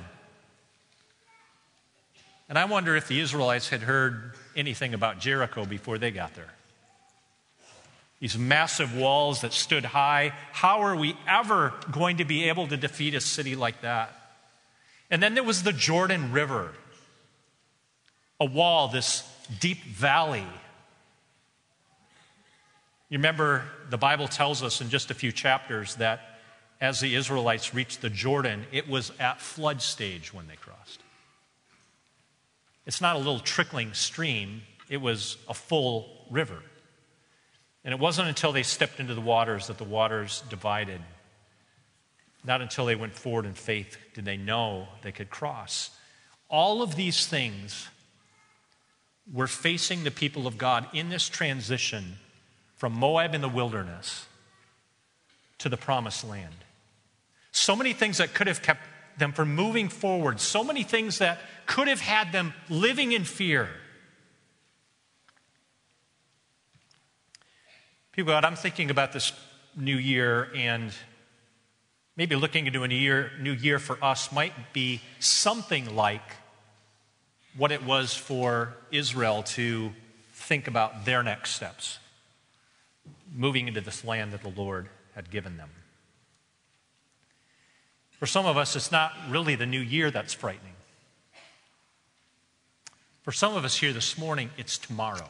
And 2.49 2.57
I 2.57 2.65
wonder 2.65 2.95
if 2.95 3.07
the 3.07 3.19
Israelites 3.19 3.69
had 3.69 3.81
heard 3.81 4.33
anything 4.55 4.93
about 4.93 5.19
Jericho 5.19 5.65
before 5.65 5.97
they 5.97 6.11
got 6.11 6.33
there. 6.35 6.53
These 8.19 8.37
massive 8.37 8.95
walls 8.95 9.41
that 9.41 9.51
stood 9.51 9.83
high. 9.83 10.33
How 10.53 10.81
are 10.81 10.95
we 10.95 11.17
ever 11.27 11.73
going 11.91 12.17
to 12.17 12.25
be 12.25 12.45
able 12.45 12.67
to 12.67 12.77
defeat 12.77 13.15
a 13.15 13.21
city 13.21 13.55
like 13.55 13.81
that? 13.81 14.17
And 15.11 15.21
then 15.21 15.35
there 15.35 15.43
was 15.43 15.63
the 15.63 15.73
Jordan 15.73 16.31
River, 16.31 16.71
a 18.39 18.45
wall, 18.45 18.87
this 18.87 19.29
deep 19.59 19.83
valley. 19.83 20.47
You 23.09 23.17
remember 23.19 23.65
the 23.89 23.97
Bible 23.97 24.27
tells 24.27 24.63
us 24.63 24.79
in 24.79 24.89
just 24.89 25.11
a 25.11 25.13
few 25.13 25.31
chapters 25.31 25.95
that 25.95 26.39
as 26.79 26.99
the 26.99 27.15
Israelites 27.15 27.75
reached 27.75 28.01
the 28.01 28.09
Jordan, 28.09 28.65
it 28.71 28.89
was 28.89 29.11
at 29.19 29.39
flood 29.39 29.81
stage 29.81 30.33
when 30.33 30.47
they 30.47 30.55
crossed. 30.55 31.02
It's 32.85 33.01
not 33.01 33.15
a 33.15 33.19
little 33.19 33.39
trickling 33.39 33.93
stream, 33.93 34.61
it 34.89 34.97
was 34.97 35.37
a 35.47 35.53
full 35.53 36.25
river. 36.29 36.61
And 37.83 37.93
it 37.93 37.99
wasn't 37.99 38.29
until 38.29 38.51
they 38.51 38.63
stepped 38.63 38.99
into 38.99 39.13
the 39.13 39.21
waters 39.21 39.67
that 39.67 39.77
the 39.77 39.83
waters 39.83 40.43
divided. 40.49 41.01
Not 42.45 42.61
until 42.61 42.85
they 42.85 42.95
went 42.95 43.13
forward 43.13 43.45
in 43.45 43.53
faith 43.53 43.97
did 44.13 44.25
they 44.25 44.37
know 44.37 44.87
they 45.01 45.11
could 45.11 45.29
cross. 45.29 45.89
All 46.49 46.81
of 46.81 46.95
these 46.95 47.25
things 47.25 47.87
were 49.31 49.47
facing 49.47 50.03
the 50.03 50.11
people 50.11 50.47
of 50.47 50.57
God 50.57 50.87
in 50.93 51.09
this 51.09 51.29
transition 51.29 52.17
from 52.75 52.93
Moab 52.93 53.33
in 53.33 53.41
the 53.41 53.49
wilderness 53.49 54.27
to 55.59 55.69
the 55.69 55.77
promised 55.77 56.27
land. 56.27 56.55
So 57.51 57.75
many 57.75 57.93
things 57.93 58.17
that 58.17 58.33
could 58.33 58.47
have 58.47 58.61
kept 58.61 58.81
them 59.17 59.33
from 59.33 59.55
moving 59.55 59.89
forward, 59.89 60.39
so 60.39 60.63
many 60.63 60.83
things 60.83 61.19
that 61.19 61.39
could 61.65 61.87
have 61.87 62.01
had 62.01 62.31
them 62.31 62.53
living 62.69 63.11
in 63.11 63.23
fear. 63.23 63.69
People, 68.11 68.33
God, 68.33 68.45
I'm 68.45 68.55
thinking 68.55 68.91
about 68.91 69.11
this 69.11 69.33
new 69.75 69.97
year 69.97 70.49
and 70.55 70.93
maybe 72.15 72.35
looking 72.35 72.67
into 72.67 72.83
a 72.83 72.87
year, 72.87 73.31
new 73.39 73.53
year 73.53 73.79
for 73.79 73.97
us 74.03 74.31
might 74.31 74.73
be 74.73 75.01
something 75.19 75.95
like 75.95 76.21
what 77.57 77.71
it 77.71 77.83
was 77.83 78.13
for 78.13 78.75
Israel 78.91 79.43
to 79.43 79.91
think 80.33 80.67
about 80.67 81.05
their 81.05 81.23
next 81.23 81.51
steps, 81.51 81.99
moving 83.33 83.67
into 83.67 83.81
this 83.81 84.03
land 84.03 84.31
that 84.31 84.41
the 84.41 84.49
Lord 84.49 84.89
had 85.15 85.31
given 85.31 85.57
them. 85.57 85.69
For 88.23 88.27
some 88.27 88.45
of 88.45 88.55
us, 88.55 88.77
it's 88.77 88.89
not 88.89 89.11
really 89.27 89.55
the 89.55 89.65
new 89.65 89.81
year 89.81 90.09
that's 90.09 90.33
frightening. 90.33 90.75
For 93.23 93.33
some 93.33 93.53
of 93.53 93.65
us 93.65 93.75
here 93.75 93.91
this 93.91 94.17
morning, 94.17 94.49
it's 94.55 94.77
tomorrow. 94.77 95.27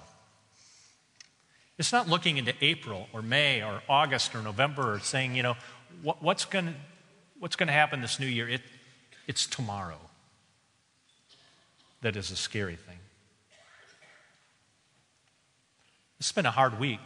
It's 1.79 1.91
not 1.91 2.07
looking 2.07 2.37
into 2.37 2.53
April 2.61 3.07
or 3.11 3.23
May 3.23 3.63
or 3.63 3.81
August 3.89 4.35
or 4.35 4.43
November 4.43 4.93
or 4.93 4.99
saying, 4.99 5.33
you 5.33 5.41
know, 5.41 5.55
what, 6.03 6.21
what's 6.21 6.45
going 6.45 6.75
what's 7.39 7.55
to 7.55 7.65
happen 7.65 7.99
this 7.99 8.19
new 8.19 8.27
year? 8.27 8.47
It, 8.47 8.61
it's 9.25 9.47
tomorrow 9.47 9.97
that 12.01 12.15
is 12.15 12.29
a 12.29 12.35
scary 12.35 12.75
thing. 12.75 12.99
It's 16.19 16.31
been 16.31 16.45
a 16.45 16.51
hard 16.51 16.79
week 16.79 16.99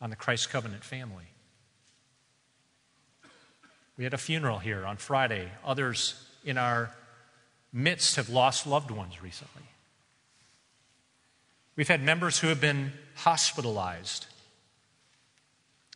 on 0.00 0.10
the 0.10 0.16
Christ 0.16 0.48
Covenant 0.50 0.84
family. 0.84 1.31
We 4.02 4.04
had 4.04 4.14
a 4.14 4.18
funeral 4.18 4.58
here 4.58 4.84
on 4.84 4.96
Friday. 4.96 5.48
Others 5.64 6.20
in 6.44 6.58
our 6.58 6.90
midst 7.72 8.16
have 8.16 8.28
lost 8.28 8.66
loved 8.66 8.90
ones 8.90 9.22
recently. 9.22 9.62
We've 11.76 11.86
had 11.86 12.02
members 12.02 12.40
who 12.40 12.48
have 12.48 12.60
been 12.60 12.94
hospitalized, 13.14 14.26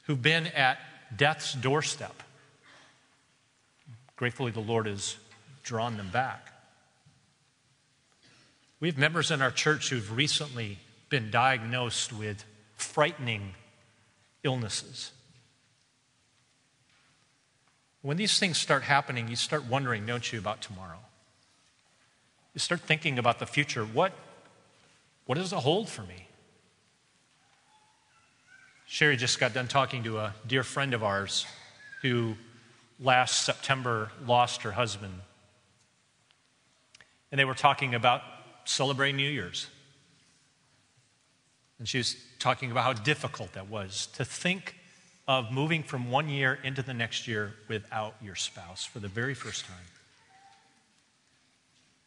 who've 0.04 0.22
been 0.22 0.46
at 0.46 0.78
death's 1.16 1.52
doorstep. 1.54 2.22
Gratefully, 4.14 4.52
the 4.52 4.60
Lord 4.60 4.86
has 4.86 5.16
drawn 5.64 5.96
them 5.96 6.10
back. 6.10 6.52
We 8.78 8.86
have 8.86 8.98
members 8.98 9.32
in 9.32 9.42
our 9.42 9.50
church 9.50 9.90
who've 9.90 10.16
recently 10.16 10.78
been 11.08 11.32
diagnosed 11.32 12.12
with 12.12 12.44
frightening 12.76 13.56
illnesses. 14.44 15.10
When 18.06 18.16
these 18.16 18.38
things 18.38 18.56
start 18.56 18.84
happening, 18.84 19.26
you 19.26 19.34
start 19.34 19.64
wondering, 19.64 20.06
don't 20.06 20.32
you, 20.32 20.38
about 20.38 20.62
tomorrow? 20.62 21.00
You 22.54 22.60
start 22.60 22.82
thinking 22.82 23.18
about 23.18 23.40
the 23.40 23.46
future. 23.46 23.84
What 23.84 24.12
what 25.24 25.34
does 25.34 25.52
it 25.52 25.56
hold 25.56 25.88
for 25.88 26.02
me? 26.02 26.28
Sherry 28.86 29.16
just 29.16 29.40
got 29.40 29.54
done 29.54 29.66
talking 29.66 30.04
to 30.04 30.18
a 30.18 30.34
dear 30.46 30.62
friend 30.62 30.94
of 30.94 31.02
ours 31.02 31.46
who 32.00 32.36
last 33.00 33.42
September 33.42 34.12
lost 34.24 34.62
her 34.62 34.70
husband. 34.70 35.14
And 37.32 37.40
they 37.40 37.44
were 37.44 37.54
talking 37.54 37.92
about 37.92 38.22
celebrating 38.66 39.16
New 39.16 39.28
Year's. 39.28 39.66
And 41.80 41.88
she 41.88 41.98
was 41.98 42.14
talking 42.38 42.70
about 42.70 42.84
how 42.84 42.92
difficult 42.92 43.54
that 43.54 43.66
was 43.68 44.06
to 44.14 44.24
think 44.24 44.76
of 45.28 45.50
moving 45.50 45.82
from 45.82 46.10
one 46.10 46.28
year 46.28 46.58
into 46.62 46.82
the 46.82 46.94
next 46.94 47.26
year 47.26 47.54
without 47.68 48.14
your 48.22 48.34
spouse 48.34 48.84
for 48.84 49.00
the 49.00 49.08
very 49.08 49.34
first 49.34 49.64
time. 49.64 49.76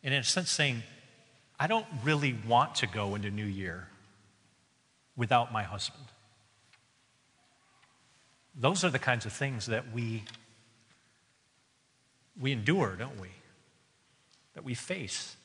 And 0.04 0.14
in 0.14 0.22
a 0.22 0.24
sense, 0.24 0.50
saying, 0.50 0.84
I 1.60 1.68
don't 1.68 1.86
really 2.04 2.36
want 2.48 2.76
to 2.76 2.88
go 2.88 3.16
into 3.16 3.30
New 3.30 3.46
Year 3.46 3.90
without 5.18 5.52
my 5.52 5.64
husband. 5.64 6.06
Those 8.56 8.86
are 8.86 8.90
the 8.90 9.00
kinds 9.00 9.26
of 9.26 9.34
things 9.34 9.66
that 9.66 9.92
we, 9.94 10.24
we 12.40 12.54
endure, 12.54 12.96
don't 12.96 13.20
we? 13.20 13.30
That 14.54 14.64
we 14.64 14.74
face. 14.74 15.36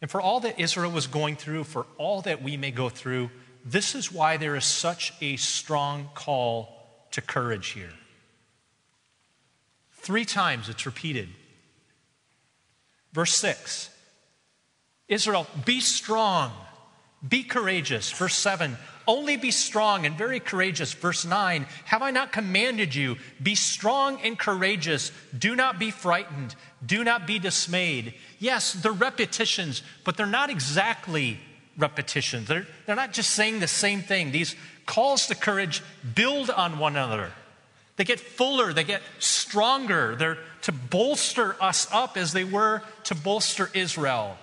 And 0.00 0.10
for 0.10 0.20
all 0.20 0.40
that 0.40 0.58
Israel 0.58 0.90
was 0.90 1.06
going 1.06 1.36
through, 1.36 1.64
for 1.64 1.86
all 1.98 2.22
that 2.22 2.42
we 2.42 2.56
may 2.56 2.70
go 2.70 2.88
through, 2.88 3.30
this 3.70 3.94
is 3.94 4.12
why 4.12 4.36
there 4.36 4.56
is 4.56 4.64
such 4.64 5.12
a 5.20 5.36
strong 5.36 6.08
call 6.14 6.74
to 7.10 7.20
courage 7.20 7.68
here. 7.68 7.92
Three 9.92 10.24
times 10.24 10.68
it's 10.68 10.86
repeated 10.86 11.28
Verse 13.12 13.34
6 13.34 13.90
Israel, 15.08 15.46
be 15.64 15.80
strong, 15.80 16.52
be 17.26 17.42
courageous. 17.42 18.10
Verse 18.12 18.34
7 18.34 18.76
only 19.08 19.38
be 19.38 19.50
strong 19.50 20.04
and 20.04 20.18
very 20.18 20.38
courageous. 20.38 20.92
Verse 20.92 21.24
9 21.24 21.66
Have 21.86 22.02
I 22.02 22.10
not 22.10 22.30
commanded 22.30 22.94
you? 22.94 23.16
Be 23.42 23.54
strong 23.54 24.20
and 24.22 24.38
courageous. 24.38 25.10
Do 25.36 25.56
not 25.56 25.78
be 25.78 25.90
frightened. 25.90 26.54
Do 26.84 27.02
not 27.02 27.26
be 27.26 27.38
dismayed. 27.38 28.14
Yes, 28.38 28.74
they're 28.74 28.92
repetitions, 28.92 29.82
but 30.04 30.18
they're 30.18 30.26
not 30.26 30.50
exactly 30.50 31.40
repetitions. 31.78 32.48
They're, 32.48 32.66
they're 32.86 32.96
not 32.96 33.12
just 33.12 33.30
saying 33.30 33.60
the 33.60 33.68
same 33.68 34.02
thing. 34.02 34.32
These 34.32 34.56
calls 34.84 35.26
to 35.26 35.34
courage 35.34 35.82
build 36.14 36.50
on 36.50 36.78
one 36.78 36.96
another. 36.96 37.30
They 37.96 38.04
get 38.04 38.20
fuller, 38.20 38.72
they 38.72 38.84
get 38.84 39.02
stronger. 39.18 40.14
They're 40.16 40.38
to 40.62 40.72
bolster 40.72 41.56
us 41.60 41.88
up 41.92 42.16
as 42.16 42.32
they 42.32 42.44
were 42.44 42.82
to 43.04 43.14
bolster 43.14 43.70
Israel. 43.74 44.36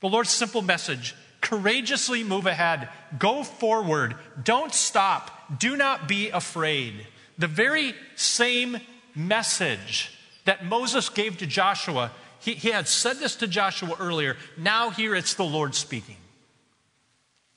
The 0.00 0.08
Lord's 0.08 0.30
simple 0.30 0.62
message 0.62 1.14
courageously 1.40 2.24
move 2.24 2.46
ahead, 2.46 2.88
go 3.18 3.42
forward, 3.42 4.14
don't 4.42 4.72
stop, 4.72 5.58
do 5.58 5.76
not 5.76 6.08
be 6.08 6.30
afraid. 6.30 7.06
The 7.38 7.46
very 7.46 7.94
same 8.16 8.78
message 9.14 10.16
that 10.44 10.64
Moses 10.64 11.08
gave 11.08 11.38
to 11.38 11.46
Joshua, 11.46 12.12
he, 12.40 12.54
he 12.54 12.70
had 12.70 12.88
said 12.88 13.18
this 13.18 13.36
to 13.36 13.46
Joshua 13.46 13.96
earlier. 14.00 14.36
Now, 14.56 14.90
here 14.90 15.14
it's 15.14 15.34
the 15.34 15.44
Lord 15.44 15.74
speaking. 15.74 16.16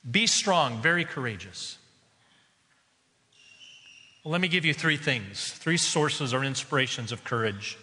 Be 0.08 0.26
strong, 0.26 0.82
very 0.82 1.04
courageous. 1.04 1.78
Well, 4.22 4.32
let 4.32 4.40
me 4.40 4.48
give 4.48 4.64
you 4.64 4.74
three 4.74 4.96
things, 4.96 5.50
three 5.52 5.76
sources 5.76 6.32
or 6.32 6.44
inspirations 6.44 7.12
of 7.12 7.24
courage 7.24 7.78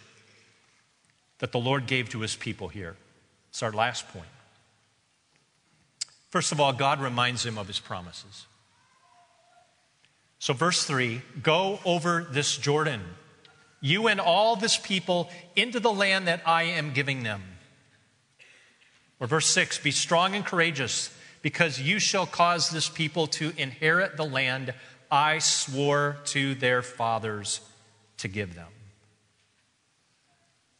that 1.38 1.52
the 1.52 1.58
Lord 1.58 1.86
gave 1.86 2.08
to 2.10 2.20
his 2.20 2.36
people 2.36 2.68
here. 2.68 2.96
It's 3.50 3.62
our 3.62 3.72
last 3.72 4.08
point. 4.08 4.26
First 6.30 6.52
of 6.52 6.60
all, 6.60 6.72
God 6.72 7.00
reminds 7.00 7.44
him 7.44 7.58
of 7.58 7.66
his 7.66 7.78
promises. 7.78 8.46
So, 10.38 10.54
verse 10.54 10.84
3 10.84 11.22
go 11.42 11.78
over 11.84 12.26
this 12.30 12.56
Jordan, 12.56 13.02
you 13.82 14.06
and 14.06 14.18
all 14.18 14.56
this 14.56 14.78
people, 14.78 15.28
into 15.54 15.80
the 15.80 15.92
land 15.92 16.28
that 16.28 16.40
I 16.46 16.62
am 16.62 16.94
giving 16.94 17.24
them. 17.24 17.42
Or 19.20 19.26
verse 19.26 19.48
6 19.48 19.78
be 19.80 19.90
strong 19.90 20.34
and 20.34 20.46
courageous, 20.46 21.14
because 21.42 21.78
you 21.78 21.98
shall 21.98 22.24
cause 22.24 22.70
this 22.70 22.88
people 22.88 23.26
to 23.26 23.52
inherit 23.58 24.16
the 24.16 24.24
land 24.24 24.72
I 25.10 25.40
swore 25.40 26.16
to 26.26 26.54
their 26.54 26.80
fathers 26.80 27.60
to 28.18 28.28
give 28.28 28.54
them. 28.54 28.68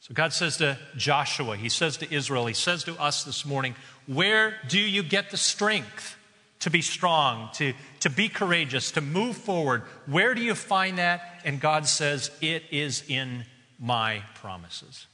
So 0.00 0.14
God 0.14 0.32
says 0.32 0.56
to 0.56 0.78
Joshua, 0.96 1.56
He 1.56 1.68
says 1.68 1.96
to 1.98 2.12
Israel, 2.12 2.46
He 2.46 2.54
says 2.54 2.82
to 2.84 3.00
us 3.00 3.24
this 3.24 3.44
morning, 3.44 3.74
Where 4.06 4.54
do 4.68 4.80
you 4.80 5.02
get 5.02 5.30
the 5.30 5.36
strength 5.36 6.16
to 6.62 6.70
be 6.70 6.80
strong, 6.80 7.50
to, 7.54 7.74
to 8.00 8.08
be 8.08 8.28
courageous, 8.28 8.92
to 8.92 9.00
move 9.00 9.36
forward. 9.36 9.82
Where 10.06 10.32
do 10.32 10.42
you 10.42 10.54
find 10.54 10.98
that? 10.98 11.40
And 11.44 11.60
God 11.60 11.86
says, 11.86 12.30
It 12.40 12.62
is 12.70 13.02
in 13.08 13.44
my 13.80 14.22
promises. 14.36 15.06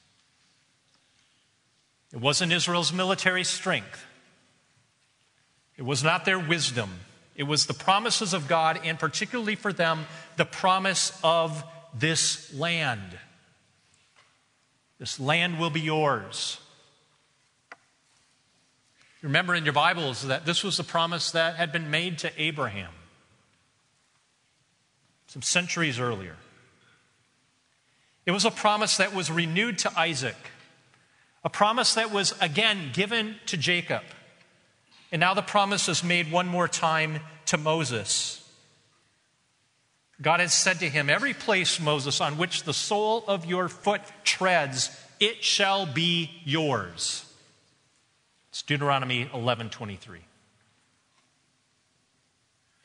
It 2.12 2.20
wasn't 2.20 2.52
Israel's 2.52 2.92
military 2.92 3.44
strength, 3.44 4.04
it 5.76 5.84
was 5.84 6.04
not 6.04 6.24
their 6.24 6.38
wisdom. 6.38 6.90
It 7.34 7.46
was 7.46 7.66
the 7.66 7.74
promises 7.74 8.34
of 8.34 8.48
God, 8.48 8.80
and 8.82 8.98
particularly 8.98 9.54
for 9.54 9.72
them, 9.72 10.06
the 10.36 10.44
promise 10.44 11.16
of 11.22 11.62
this 11.94 12.52
land. 12.52 13.16
This 14.98 15.20
land 15.20 15.60
will 15.60 15.70
be 15.70 15.80
yours. 15.80 16.58
Remember 19.22 19.54
in 19.54 19.64
your 19.64 19.72
Bibles 19.72 20.26
that 20.28 20.46
this 20.46 20.62
was 20.62 20.76
the 20.76 20.84
promise 20.84 21.32
that 21.32 21.56
had 21.56 21.72
been 21.72 21.90
made 21.90 22.18
to 22.18 22.30
Abraham 22.40 22.90
some 25.28 25.42
centuries 25.42 26.00
earlier. 26.00 26.36
It 28.26 28.32
was 28.32 28.44
a 28.44 28.50
promise 28.50 28.96
that 28.96 29.14
was 29.14 29.30
renewed 29.30 29.78
to 29.78 29.98
Isaac, 29.98 30.36
a 31.44 31.50
promise 31.50 31.94
that 31.94 32.10
was 32.10 32.34
again 32.40 32.90
given 32.92 33.36
to 33.46 33.56
Jacob. 33.56 34.02
And 35.12 35.20
now 35.20 35.34
the 35.34 35.42
promise 35.42 35.88
is 35.88 36.02
made 36.02 36.32
one 36.32 36.48
more 36.48 36.68
time 36.68 37.20
to 37.46 37.56
Moses. 37.56 38.34
God 40.20 40.40
has 40.40 40.52
said 40.52 40.80
to 40.80 40.88
him, 40.88 41.08
Every 41.08 41.32
place, 41.32 41.78
Moses, 41.78 42.20
on 42.20 42.36
which 42.36 42.64
the 42.64 42.74
sole 42.74 43.24
of 43.28 43.46
your 43.46 43.68
foot 43.68 44.02
treads, 44.24 44.90
it 45.20 45.44
shall 45.44 45.86
be 45.86 46.30
yours. 46.44 47.24
It's 48.58 48.64
Deuteronomy 48.64 49.30
11 49.32 49.70
23. 49.70 50.18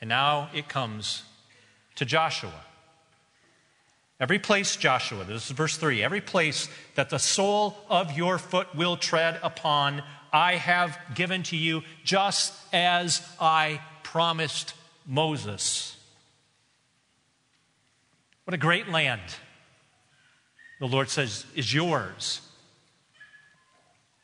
And 0.00 0.08
now 0.08 0.48
it 0.54 0.68
comes 0.68 1.24
to 1.96 2.04
Joshua. 2.04 2.62
Every 4.20 4.38
place, 4.38 4.76
Joshua, 4.76 5.24
this 5.24 5.46
is 5.46 5.50
verse 5.50 5.76
3, 5.76 6.00
every 6.00 6.20
place 6.20 6.68
that 6.94 7.10
the 7.10 7.18
sole 7.18 7.76
of 7.90 8.16
your 8.16 8.38
foot 8.38 8.72
will 8.76 8.96
tread 8.96 9.40
upon, 9.42 10.04
I 10.32 10.54
have 10.54 10.96
given 11.12 11.42
to 11.44 11.56
you, 11.56 11.82
just 12.04 12.54
as 12.72 13.20
I 13.40 13.80
promised 14.04 14.74
Moses. 15.04 15.96
What 18.44 18.54
a 18.54 18.58
great 18.58 18.88
land, 18.88 19.22
the 20.78 20.86
Lord 20.86 21.10
says, 21.10 21.44
is 21.56 21.74
yours. 21.74 22.42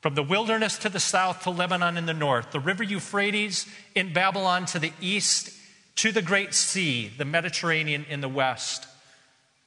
From 0.01 0.15
the 0.15 0.23
wilderness 0.23 0.79
to 0.79 0.89
the 0.89 1.01
south 1.01 1.43
to 1.43 1.51
Lebanon 1.51 1.97
in 1.99 2.07
the 2.07 2.15
north, 2.15 2.53
the 2.53 2.61
river 2.61 2.83
Euphrates 2.83 3.67
in 3.95 4.13
Babylon 4.13 4.65
to 4.67 4.79
the 4.79 4.93
east, 5.01 5.53
to 5.97 6.11
the 6.11 6.23
great 6.23 6.55
sea, 6.55 7.11
the 7.19 7.27
Mediterranean 7.27 8.07
in 8.09 8.23
the 8.23 8.29
west. 8.29 8.87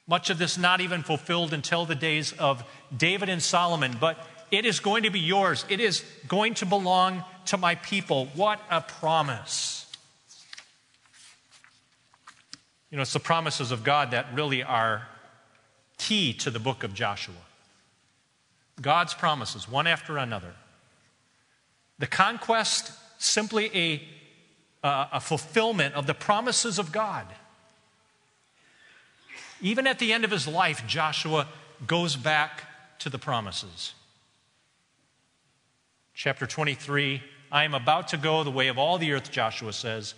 Much 0.07 0.29
of 0.29 0.39
this 0.39 0.57
not 0.57 0.81
even 0.81 1.03
fulfilled 1.03 1.53
until 1.53 1.85
the 1.85 1.95
days 1.95 2.33
of 2.33 2.63
David 2.95 3.29
and 3.29 3.43
Solomon, 3.43 3.95
but 3.99 4.17
it 4.49 4.65
is 4.65 4.79
going 4.79 5.03
to 5.03 5.11
be 5.11 5.19
yours. 5.19 5.65
It 5.69 5.79
is 5.79 6.03
going 6.27 6.55
to 6.55 6.65
belong 6.65 7.23
to 7.45 7.57
my 7.57 7.75
people. 7.75 8.27
What 8.33 8.59
a 8.69 8.81
promise. 8.81 9.85
You 12.89 12.97
know, 12.97 13.03
it's 13.03 13.13
the 13.13 13.19
promises 13.19 13.71
of 13.71 13.83
God 13.83 14.11
that 14.11 14.27
really 14.33 14.63
are 14.63 15.07
key 15.97 16.33
to 16.33 16.49
the 16.49 16.59
book 16.59 16.83
of 16.83 16.93
Joshua. 16.93 17.35
God's 18.81 19.13
promises, 19.13 19.69
one 19.69 19.87
after 19.87 20.17
another. 20.17 20.53
The 21.99 22.07
conquest, 22.07 22.91
simply 23.19 23.71
a, 23.73 24.03
uh, 24.85 25.07
a 25.13 25.19
fulfillment 25.19 25.95
of 25.95 26.07
the 26.07 26.13
promises 26.13 26.79
of 26.79 26.91
God. 26.91 27.27
Even 29.61 29.87
at 29.87 29.99
the 29.99 30.11
end 30.11 30.25
of 30.25 30.31
his 30.31 30.47
life, 30.47 30.85
Joshua 30.87 31.47
goes 31.85 32.15
back 32.15 32.63
to 32.99 33.09
the 33.09 33.19
promises. 33.19 33.93
Chapter 36.13 36.45
23 36.45 37.21
I 37.51 37.65
am 37.65 37.75
about 37.75 38.07
to 38.07 38.17
go 38.17 38.43
the 38.43 38.49
way 38.49 38.67
of 38.67 38.79
all 38.79 38.97
the 38.97 39.11
earth, 39.11 39.31
Joshua 39.31 39.73
says. 39.73 40.15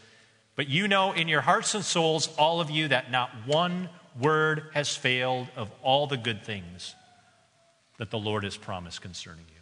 But 0.56 0.70
you 0.70 0.88
know 0.88 1.12
in 1.12 1.28
your 1.28 1.42
hearts 1.42 1.76
and 1.76 1.84
souls, 1.84 2.34
all 2.38 2.62
of 2.62 2.72
you, 2.72 2.88
that 2.88 3.12
not 3.12 3.30
one 3.46 3.90
word 4.18 4.64
has 4.74 4.96
failed 4.96 5.50
of 5.58 5.70
all 5.84 6.08
the 6.08 6.16
good 6.16 6.46
things 6.46 6.96
that 7.98 8.12
the 8.12 8.20
Lord 8.20 8.44
has 8.44 8.58
promised 8.58 9.02
concerning 9.02 9.46
you. 9.48 9.62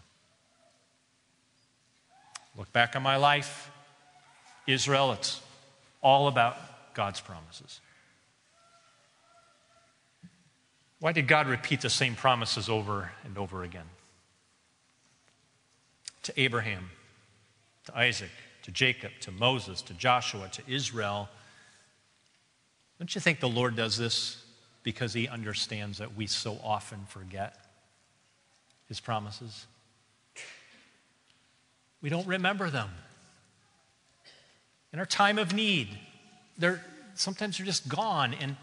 Look 2.58 2.72
back 2.72 2.96
on 2.96 3.04
my 3.04 3.16
life, 3.16 3.72
Israel, 4.68 5.12
it's 5.14 5.42
all 6.02 6.28
about 6.28 6.58
God's 6.94 7.20
promises. 7.20 7.80
Why 11.00 11.12
did 11.12 11.28
God 11.28 11.48
repeat 11.48 11.82
the 11.82 11.90
same 11.90 12.16
promises 12.16 12.70
over 12.70 13.12
and 13.26 13.38
over 13.38 13.64
again? 13.64 13.88
To 16.24 16.40
Abraham, 16.40 16.92
to 17.86 17.98
Isaac, 17.98 18.30
to 18.64 18.72
Jacob, 18.72 19.12
to 19.22 19.32
Moses, 19.32 19.82
to 19.84 19.94
Joshua, 19.94 20.48
to 20.50 20.62
Israel. 20.66 21.28
Don't 23.00 23.14
you 23.14 23.20
think 23.20 23.42
the 23.42 23.50
Lord 23.50 23.76
does 23.76 23.98
this 23.98 24.42
because 24.84 25.14
he 25.14 25.28
understands 25.28 25.98
that 25.98 26.16
we 26.16 26.28
so 26.28 26.58
often 26.64 27.00
forget 27.08 27.63
his 28.94 29.00
promises? 29.00 29.66
We 32.00 32.10
don't 32.10 32.28
remember 32.28 32.70
them. 32.70 32.90
In 34.92 35.00
our 35.00 35.06
time 35.08 35.40
of 35.40 35.52
need, 35.52 35.90
they're 36.60 36.86
sometimes 37.16 37.58
they're 37.58 37.66
just 37.66 37.88
gone. 37.90 38.36
And, 38.36 38.56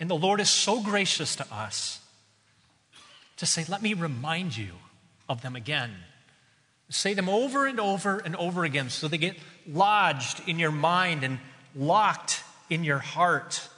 and 0.00 0.08
the 0.08 0.16
Lord 0.16 0.40
is 0.40 0.48
so 0.48 0.80
gracious 0.80 1.36
to 1.36 1.46
us 1.52 2.00
to 3.36 3.44
say, 3.44 3.66
Let 3.68 3.82
me 3.82 3.92
remind 3.92 4.56
you 4.56 4.70
of 5.28 5.42
them 5.42 5.54
again. 5.54 5.90
Say 6.88 7.12
them 7.12 7.28
over 7.28 7.66
and 7.66 7.78
over 7.78 8.18
and 8.18 8.34
over 8.36 8.64
again 8.64 8.88
so 8.88 9.08
they 9.08 9.18
get 9.18 9.36
lodged 9.70 10.48
in 10.48 10.58
your 10.58 10.70
mind 10.70 11.22
and 11.22 11.38
locked 11.74 12.42
in 12.70 12.82
your 12.82 13.00
heart. 13.00 13.68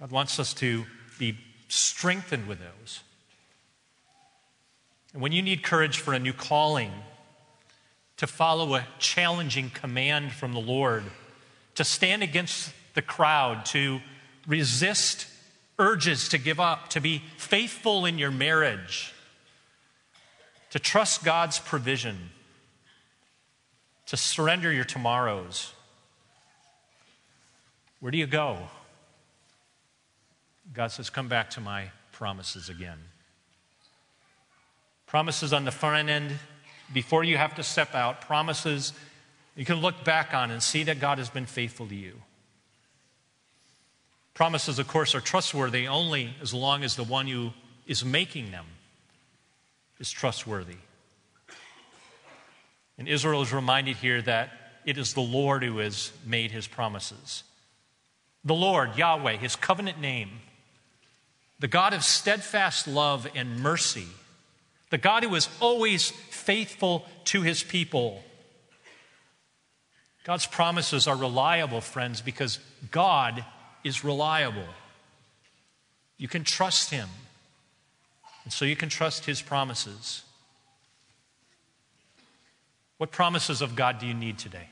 God 0.00 0.12
wants 0.12 0.38
us 0.38 0.54
to 0.54 0.86
be 1.18 1.36
strengthened 1.68 2.48
with 2.48 2.58
those. 2.58 3.00
And 5.12 5.22
when 5.22 5.32
you 5.32 5.42
need 5.42 5.62
courage 5.62 5.98
for 5.98 6.12
a 6.12 6.18
new 6.18 6.32
calling, 6.32 6.92
to 8.16 8.26
follow 8.26 8.74
a 8.74 8.86
challenging 8.98 9.70
command 9.70 10.32
from 10.32 10.52
the 10.52 10.60
Lord, 10.60 11.04
to 11.76 11.84
stand 11.84 12.22
against 12.22 12.72
the 12.94 13.02
crowd, 13.02 13.64
to 13.66 14.00
resist 14.46 15.26
urges 15.78 16.28
to 16.30 16.38
give 16.38 16.58
up, 16.58 16.88
to 16.90 17.00
be 17.00 17.22
faithful 17.36 18.04
in 18.04 18.18
your 18.18 18.32
marriage 18.32 19.14
to 20.70 20.78
trust 20.78 21.24
God's 21.24 21.58
provision, 21.58 22.30
to 24.06 24.16
surrender 24.16 24.72
your 24.72 24.84
tomorrows. 24.84 25.72
Where 28.00 28.12
do 28.12 28.18
you 28.18 28.26
go? 28.26 28.58
God 30.72 30.88
says, 30.88 31.10
Come 31.10 31.28
back 31.28 31.50
to 31.50 31.60
my 31.60 31.90
promises 32.12 32.68
again. 32.68 32.98
Promises 35.06 35.52
on 35.52 35.64
the 35.64 35.70
front 35.70 36.08
end 36.08 36.32
before 36.92 37.24
you 37.24 37.36
have 37.36 37.54
to 37.56 37.62
step 37.62 37.94
out, 37.94 38.20
promises 38.22 38.92
you 39.56 39.64
can 39.64 39.76
look 39.76 40.04
back 40.04 40.34
on 40.34 40.50
and 40.50 40.62
see 40.62 40.84
that 40.84 41.00
God 41.00 41.18
has 41.18 41.30
been 41.30 41.46
faithful 41.46 41.86
to 41.88 41.94
you. 41.94 42.14
Promises, 44.34 44.78
of 44.78 44.86
course, 44.86 45.14
are 45.14 45.20
trustworthy 45.20 45.88
only 45.88 46.34
as 46.40 46.54
long 46.54 46.84
as 46.84 46.94
the 46.94 47.04
one 47.04 47.26
who 47.26 47.50
is 47.86 48.04
making 48.04 48.52
them 48.52 48.66
is 49.98 50.10
trustworthy. 50.10 50.76
And 52.98 53.08
Israel 53.08 53.42
is 53.42 53.52
reminded 53.52 53.96
here 53.96 54.22
that 54.22 54.50
it 54.84 54.96
is 54.96 55.14
the 55.14 55.20
Lord 55.20 55.64
who 55.64 55.78
has 55.78 56.12
made 56.24 56.52
his 56.52 56.66
promises. 56.66 57.42
The 58.44 58.54
Lord, 58.54 58.96
Yahweh, 58.96 59.36
his 59.36 59.56
covenant 59.56 60.00
name, 60.00 60.30
the 61.58 61.68
God 61.68 61.92
of 61.92 62.04
steadfast 62.04 62.86
love 62.86 63.26
and 63.34 63.60
mercy, 63.60 64.06
the 64.90 64.98
God 64.98 65.24
who 65.24 65.34
is 65.34 65.48
always 65.60 66.10
faithful 66.10 67.04
to 67.26 67.42
his 67.42 67.62
people. 67.62 68.22
God's 70.24 70.46
promises 70.46 71.06
are 71.06 71.16
reliable, 71.16 71.80
friends, 71.80 72.20
because 72.20 72.58
God 72.90 73.44
is 73.82 74.04
reliable. 74.04 74.68
You 76.16 76.28
can 76.28 76.44
trust 76.44 76.90
him. 76.90 77.08
And 78.44 78.52
so 78.52 78.64
you 78.64 78.76
can 78.76 78.88
trust 78.88 79.24
his 79.24 79.42
promises. 79.42 80.22
What 82.98 83.10
promises 83.10 83.62
of 83.62 83.76
God 83.76 83.98
do 83.98 84.06
you 84.06 84.14
need 84.14 84.38
today? 84.38 84.68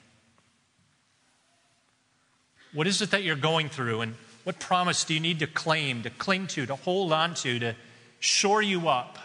What 2.72 2.86
is 2.86 3.00
it 3.00 3.10
that 3.12 3.22
you're 3.22 3.36
going 3.36 3.68
through, 3.68 4.02
and 4.02 4.14
what 4.46 4.60
promise 4.60 5.02
do 5.02 5.12
you 5.12 5.18
need 5.18 5.40
to 5.40 5.48
claim, 5.48 6.04
to 6.04 6.10
cling 6.10 6.46
to, 6.46 6.66
to 6.66 6.76
hold 6.76 7.12
on 7.12 7.34
to, 7.34 7.58
to 7.58 7.74
shore 8.20 8.62
you 8.62 8.86
up? 8.86 9.18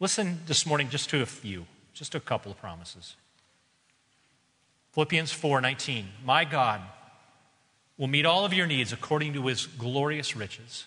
Listen 0.00 0.40
this 0.48 0.66
morning 0.66 0.88
just 0.88 1.08
to 1.10 1.22
a 1.22 1.26
few, 1.26 1.66
Just 1.94 2.16
a 2.16 2.20
couple 2.20 2.50
of 2.50 2.58
promises. 2.58 3.14
Philippians 4.92 5.32
4:19. 5.32 6.06
My 6.24 6.44
God 6.44 6.80
will 7.96 8.08
meet 8.08 8.26
all 8.26 8.44
of 8.44 8.52
your 8.52 8.66
needs 8.66 8.92
according 8.92 9.34
to 9.34 9.46
his 9.46 9.66
glorious 9.66 10.34
riches 10.34 10.84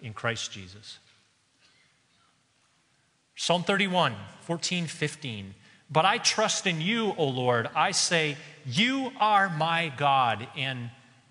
in 0.00 0.12
Christ 0.12 0.52
Jesus. 0.52 1.00
Psalm 3.34 3.64
31, 3.64 4.14
14, 4.42 4.86
15. 4.86 5.54
But 5.90 6.04
I 6.04 6.18
trust 6.18 6.66
in 6.66 6.80
you, 6.80 7.14
O 7.16 7.26
Lord. 7.26 7.68
I 7.74 7.92
say, 7.92 8.36
You 8.64 9.12
are 9.20 9.48
my 9.48 9.92
God, 9.96 10.48
and 10.56 10.90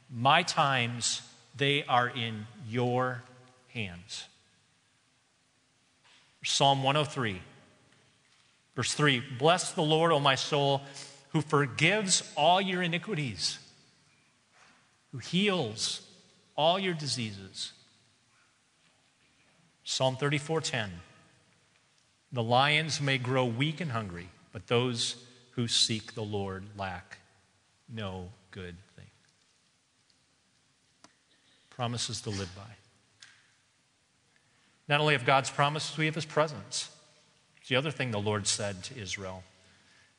my 0.10 0.44
times, 0.44 1.22
they 1.56 1.84
are 1.84 2.08
in 2.08 2.48
your 2.68 3.24
hands. 3.70 4.26
Psalm 6.44 6.84
103, 6.84 7.42
verse 8.76 8.94
3 8.94 9.24
Bless 9.38 9.72
the 9.72 9.82
Lord, 9.82 10.12
O 10.12 10.20
my 10.20 10.36
soul, 10.36 10.82
who 11.30 11.42
forgives 11.42 12.32
all 12.38 12.62
your 12.62 12.82
iniquities, 12.82 13.58
who 15.12 15.18
heals 15.18 16.02
all 16.56 16.80
your 16.80 16.94
diseases. 16.94 17.74
Psalm 19.84 20.18
34:10 20.18 21.02
The 22.32 22.44
lions 22.44 23.02
may 23.02 23.18
grow 23.18 23.46
weak 23.46 23.82
and 23.82 23.92
hungry, 23.92 24.30
but 24.56 24.68
those 24.68 25.18
who 25.52 25.68
seek 25.68 26.14
the 26.14 26.24
Lord 26.24 26.64
lack 26.78 27.18
no 27.94 28.30
good 28.52 28.78
thing. 28.96 29.06
Promises 31.72 32.22
to 32.22 32.30
live 32.30 32.50
by. 32.56 32.62
Not 34.88 35.02
only 35.02 35.14
have 35.14 35.26
God's 35.26 35.50
promises, 35.50 35.98
we 35.98 36.06
have 36.06 36.16
his 36.16 36.24
presence. 36.24 36.90
It's 37.58 37.68
the 37.68 37.76
other 37.76 37.92
thing 37.92 38.12
the 38.12 38.18
Lord 38.18 38.48
said 38.48 38.82
to 38.86 38.98
Israel. 38.98 39.44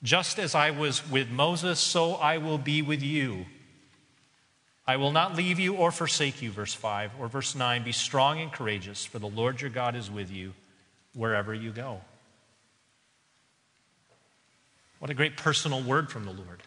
Just 0.03 0.39
as 0.39 0.55
I 0.55 0.71
was 0.71 1.09
with 1.11 1.31
Moses, 1.31 1.81
so 1.81 2.13
I 2.17 2.37
will 2.37 2.59
be 2.59 2.83
with 2.83 3.03
you. 3.03 3.47
I 4.87 4.99
will 4.99 5.13
not 5.13 5.35
leave 5.35 5.59
you 5.59 5.77
or 5.77 5.91
forsake 5.91 6.43
you, 6.43 6.51
verse 6.51 6.75
5. 6.75 7.13
Or 7.19 7.29
verse 7.29 7.55
9 7.55 7.85
Be 7.85 7.93
strong 7.93 8.39
and 8.43 8.53
courageous, 8.53 9.07
for 9.07 9.19
the 9.19 9.29
Lord 9.29 9.63
your 9.63 9.71
God 9.71 9.97
is 9.97 10.11
with 10.11 10.31
you 10.31 10.53
wherever 11.15 11.55
you 11.55 11.71
go. 11.71 12.03
What 14.99 15.11
a 15.11 15.15
great 15.15 15.37
personal 15.37 15.83
word 15.83 16.11
from 16.11 16.25
the 16.25 16.33
Lord. 16.33 16.63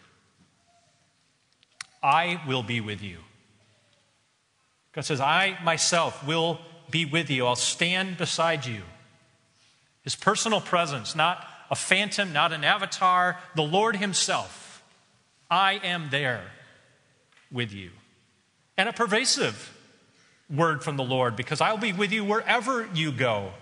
I 2.02 2.40
will 2.46 2.62
be 2.62 2.80
with 2.80 3.02
you. 3.02 3.18
God 4.92 5.04
says, 5.04 5.20
I 5.20 5.58
myself 5.62 6.26
will 6.26 6.58
be 6.90 7.04
with 7.04 7.30
you. 7.30 7.46
I'll 7.46 7.56
stand 7.56 8.16
beside 8.16 8.66
you. 8.66 8.82
His 10.02 10.16
personal 10.16 10.60
presence, 10.60 11.14
not 11.14 11.46
a 11.70 11.76
phantom, 11.76 12.32
not 12.32 12.52
an 12.52 12.64
avatar, 12.64 13.38
the 13.54 13.62
Lord 13.62 13.96
Himself. 13.96 14.82
I 15.50 15.74
am 15.84 16.08
there 16.10 16.42
with 17.52 17.72
you. 17.72 17.90
And 18.76 18.88
a 18.88 18.92
pervasive 18.92 19.76
word 20.48 20.82
from 20.82 20.96
the 20.96 21.04
Lord 21.04 21.36
because 21.36 21.60
I'll 21.60 21.76
be 21.76 21.92
with 21.92 22.12
you 22.12 22.24
wherever 22.24 22.88
you 22.94 23.12
go. 23.12 23.52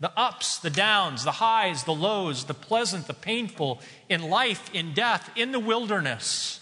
The 0.00 0.12
ups, 0.16 0.58
the 0.58 0.70
downs, 0.70 1.24
the 1.24 1.32
highs, 1.32 1.84
the 1.84 1.94
lows, 1.94 2.44
the 2.44 2.54
pleasant, 2.54 3.06
the 3.06 3.14
painful, 3.14 3.80
in 4.08 4.22
life, 4.22 4.72
in 4.72 4.94
death, 4.94 5.30
in 5.34 5.50
the 5.50 5.58
wilderness, 5.58 6.60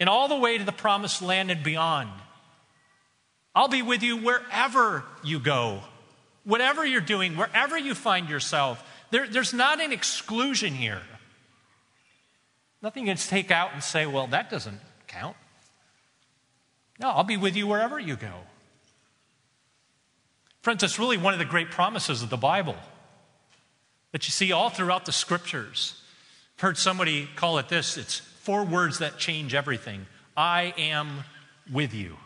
in 0.00 0.08
all 0.08 0.28
the 0.28 0.36
way 0.36 0.56
to 0.56 0.64
the 0.64 0.72
promised 0.72 1.20
land 1.20 1.50
and 1.50 1.62
beyond. 1.62 2.10
I'll 3.54 3.68
be 3.68 3.82
with 3.82 4.02
you 4.02 4.16
wherever 4.16 5.04
you 5.22 5.38
go, 5.38 5.80
whatever 6.44 6.84
you're 6.84 7.00
doing, 7.00 7.36
wherever 7.36 7.76
you 7.76 7.94
find 7.94 8.28
yourself. 8.28 8.82
There, 9.10 9.28
there's 9.28 9.52
not 9.52 9.80
an 9.80 9.92
exclusion 9.92 10.74
here. 10.74 11.02
Nothing 12.82 13.06
you 13.06 13.14
can 13.14 13.18
take 13.18 13.50
out 13.50 13.72
and 13.74 13.82
say, 13.82 14.06
well, 14.06 14.26
that 14.28 14.50
doesn't 14.50 14.80
count. 15.06 15.36
No, 16.98 17.10
I'll 17.10 17.24
be 17.24 17.36
with 17.36 17.56
you 17.56 17.66
wherever 17.66 17.98
you 17.98 18.16
go. 18.16 18.32
Friends, 20.64 20.80
that's 20.80 20.98
really 20.98 21.18
one 21.18 21.34
of 21.34 21.38
the 21.38 21.44
great 21.44 21.70
promises 21.70 22.22
of 22.22 22.30
the 22.30 22.38
Bible 22.38 22.76
that 24.12 24.26
you 24.26 24.30
see 24.30 24.50
all 24.50 24.70
throughout 24.70 25.04
the 25.04 25.12
scriptures. 25.12 26.00
I've 26.56 26.62
heard 26.62 26.78
somebody 26.78 27.28
call 27.36 27.58
it 27.58 27.68
this 27.68 27.98
it's 27.98 28.20
four 28.20 28.64
words 28.64 29.00
that 29.00 29.18
change 29.18 29.54
everything 29.54 30.06
I 30.34 30.72
am 30.78 31.24
with 31.70 31.92
you. 31.92 32.16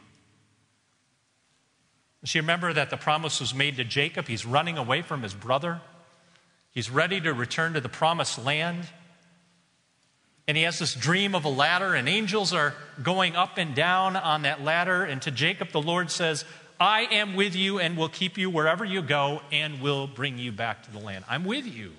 So 2.27 2.39
you 2.39 2.43
remember 2.43 2.73
that 2.73 2.91
the 2.91 2.97
promise 2.97 3.41
was 3.41 3.57
made 3.57 3.75
to 3.79 3.85
Jacob. 3.85 4.29
He's 4.29 4.47
running 4.47 4.79
away 4.79 5.03
from 5.03 5.25
his 5.25 5.35
brother. 5.35 5.81
He's 6.71 6.91
ready 6.91 7.21
to 7.21 7.35
return 7.35 7.73
to 7.73 7.81
the 7.81 7.89
promised 7.89 8.45
land. 8.45 8.87
And 10.47 10.57
he 10.57 10.63
has 10.63 10.79
this 10.79 10.95
dream 10.95 11.35
of 11.35 11.45
a 11.45 11.49
ladder, 11.49 11.93
and 11.93 12.09
angels 12.09 12.53
are 12.53 12.75
going 13.03 13.35
up 13.35 13.59
and 13.59 13.75
down 13.75 14.15
on 14.15 14.43
that 14.43 14.63
ladder. 14.63 15.03
And 15.03 15.21
to 15.23 15.33
Jacob, 15.33 15.73
the 15.73 15.83
Lord 15.83 16.13
says, 16.13 16.45
I 16.81 17.03
am 17.11 17.35
with 17.35 17.57
you 17.57 17.81
and 17.81 17.97
will 17.97 18.09
keep 18.09 18.39
you 18.39 18.51
wherever 18.51 18.85
you 18.85 19.03
go 19.03 19.43
and 19.51 19.81
will 19.81 20.07
bring 20.07 20.39
you 20.39 20.53
back 20.53 20.85
to 20.85 20.93
the 20.93 20.99
land. 20.99 21.25
I'm 21.29 21.45
with 21.45 21.67
you. 21.67 21.93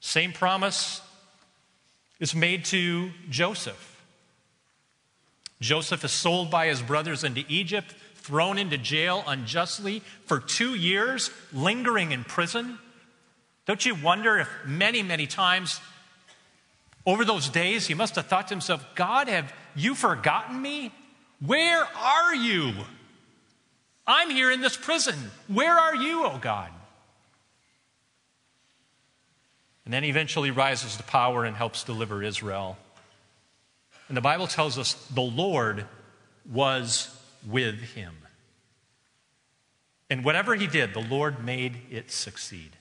Same 0.00 0.32
promise 0.32 1.02
is 2.20 2.34
made 2.34 2.64
to 2.66 3.10
Joseph. 3.28 3.96
Joseph 5.60 6.04
is 6.04 6.12
sold 6.12 6.50
by 6.50 6.66
his 6.66 6.80
brothers 6.80 7.24
into 7.24 7.44
Egypt, 7.48 7.94
thrown 8.14 8.58
into 8.58 8.78
jail 8.78 9.24
unjustly 9.26 10.02
for 10.26 10.38
two 10.38 10.74
years, 10.74 11.30
lingering 11.52 12.12
in 12.12 12.22
prison. 12.22 12.78
Don't 13.66 13.84
you 13.84 13.96
wonder 13.96 14.38
if 14.38 14.48
many, 14.64 15.02
many 15.02 15.26
times 15.26 15.80
over 17.04 17.24
those 17.24 17.48
days 17.48 17.86
he 17.86 17.94
must 17.94 18.14
have 18.14 18.26
thought 18.26 18.48
to 18.48 18.54
himself, 18.54 18.86
God, 18.94 19.28
have 19.28 19.52
you 19.74 19.94
forgotten 19.94 20.62
me? 20.62 20.92
Where 21.44 21.84
are 21.84 22.34
you? 22.34 22.72
I'm 24.06 24.30
here 24.30 24.50
in 24.50 24.60
this 24.60 24.76
prison. 24.76 25.14
Where 25.46 25.76
are 25.76 25.94
you, 25.94 26.24
oh 26.24 26.38
God? 26.40 26.70
And 29.84 29.94
then 29.94 30.04
eventually 30.04 30.50
rises 30.50 30.96
to 30.96 31.02
power 31.02 31.44
and 31.44 31.56
helps 31.56 31.84
deliver 31.84 32.22
Israel. 32.22 32.76
And 34.08 34.16
the 34.16 34.22
Bible 34.22 34.46
tells 34.46 34.78
us 34.78 34.94
the 35.14 35.22
Lord 35.22 35.86
was 36.50 37.14
with 37.46 37.80
him. 37.94 38.14
And 40.10 40.24
whatever 40.24 40.54
he 40.54 40.66
did, 40.66 40.94
the 40.94 41.00
Lord 41.00 41.44
made 41.44 41.76
it 41.90 42.10
succeed. 42.10 42.76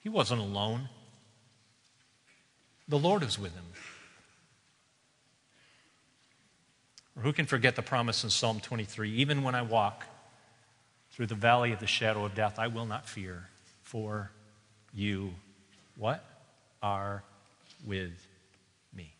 He 0.00 0.08
wasn't 0.08 0.40
alone, 0.40 0.88
the 2.86 2.98
Lord 2.98 3.24
was 3.24 3.38
with 3.38 3.54
him. 3.54 3.64
Or 7.16 7.22
who 7.22 7.32
can 7.32 7.46
forget 7.46 7.76
the 7.76 7.82
promise 7.82 8.24
in 8.24 8.30
Psalm 8.30 8.60
23? 8.60 9.10
Even 9.12 9.42
when 9.42 9.54
I 9.54 9.62
walk 9.62 10.06
through 11.12 11.26
the 11.26 11.34
valley 11.34 11.72
of 11.72 11.80
the 11.80 11.86
shadow 11.86 12.24
of 12.24 12.34
death, 12.34 12.58
I 12.58 12.66
will 12.66 12.86
not 12.86 13.08
fear, 13.08 13.48
for 13.82 14.30
you, 14.92 15.34
what? 15.96 16.24
Are 16.82 17.22
with 17.86 18.26
me. 18.94 19.14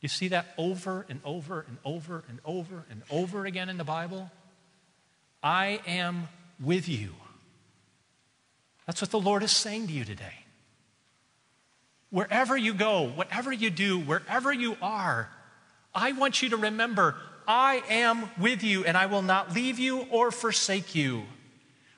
you 0.00 0.08
see 0.08 0.28
that 0.28 0.46
over 0.56 1.06
and 1.08 1.20
over 1.24 1.64
and 1.68 1.78
over 1.84 2.24
and 2.28 2.40
over 2.44 2.84
and 2.90 3.02
over 3.10 3.46
again 3.46 3.68
in 3.68 3.76
the 3.76 3.84
Bible? 3.84 4.30
I 5.42 5.80
am 5.86 6.28
with 6.60 6.88
you. 6.88 7.14
That's 8.86 9.00
what 9.00 9.10
the 9.10 9.20
Lord 9.20 9.42
is 9.42 9.52
saying 9.52 9.86
to 9.88 9.92
you 9.92 10.04
today. 10.04 10.44
Wherever 12.10 12.56
you 12.56 12.74
go, 12.74 13.06
whatever 13.06 13.52
you 13.52 13.70
do, 13.70 14.00
wherever 14.00 14.52
you 14.52 14.76
are, 14.80 15.28
I 15.94 16.12
want 16.12 16.42
you 16.42 16.50
to 16.50 16.56
remember 16.56 17.16
I 17.46 17.82
am 17.88 18.30
with 18.38 18.62
you 18.62 18.84
and 18.84 18.96
I 18.96 19.06
will 19.06 19.22
not 19.22 19.54
leave 19.54 19.78
you 19.78 20.06
or 20.10 20.30
forsake 20.30 20.94
you. 20.94 21.24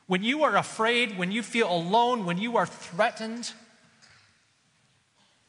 When 0.07 0.23
you 0.23 0.45
are 0.45 0.57
afraid, 0.57 1.19
when 1.19 1.33
you 1.33 1.43
feel 1.43 1.73
alone, 1.73 2.25
when 2.25 2.39
you 2.39 2.57
are 2.57 2.67
threatened, 2.67 3.53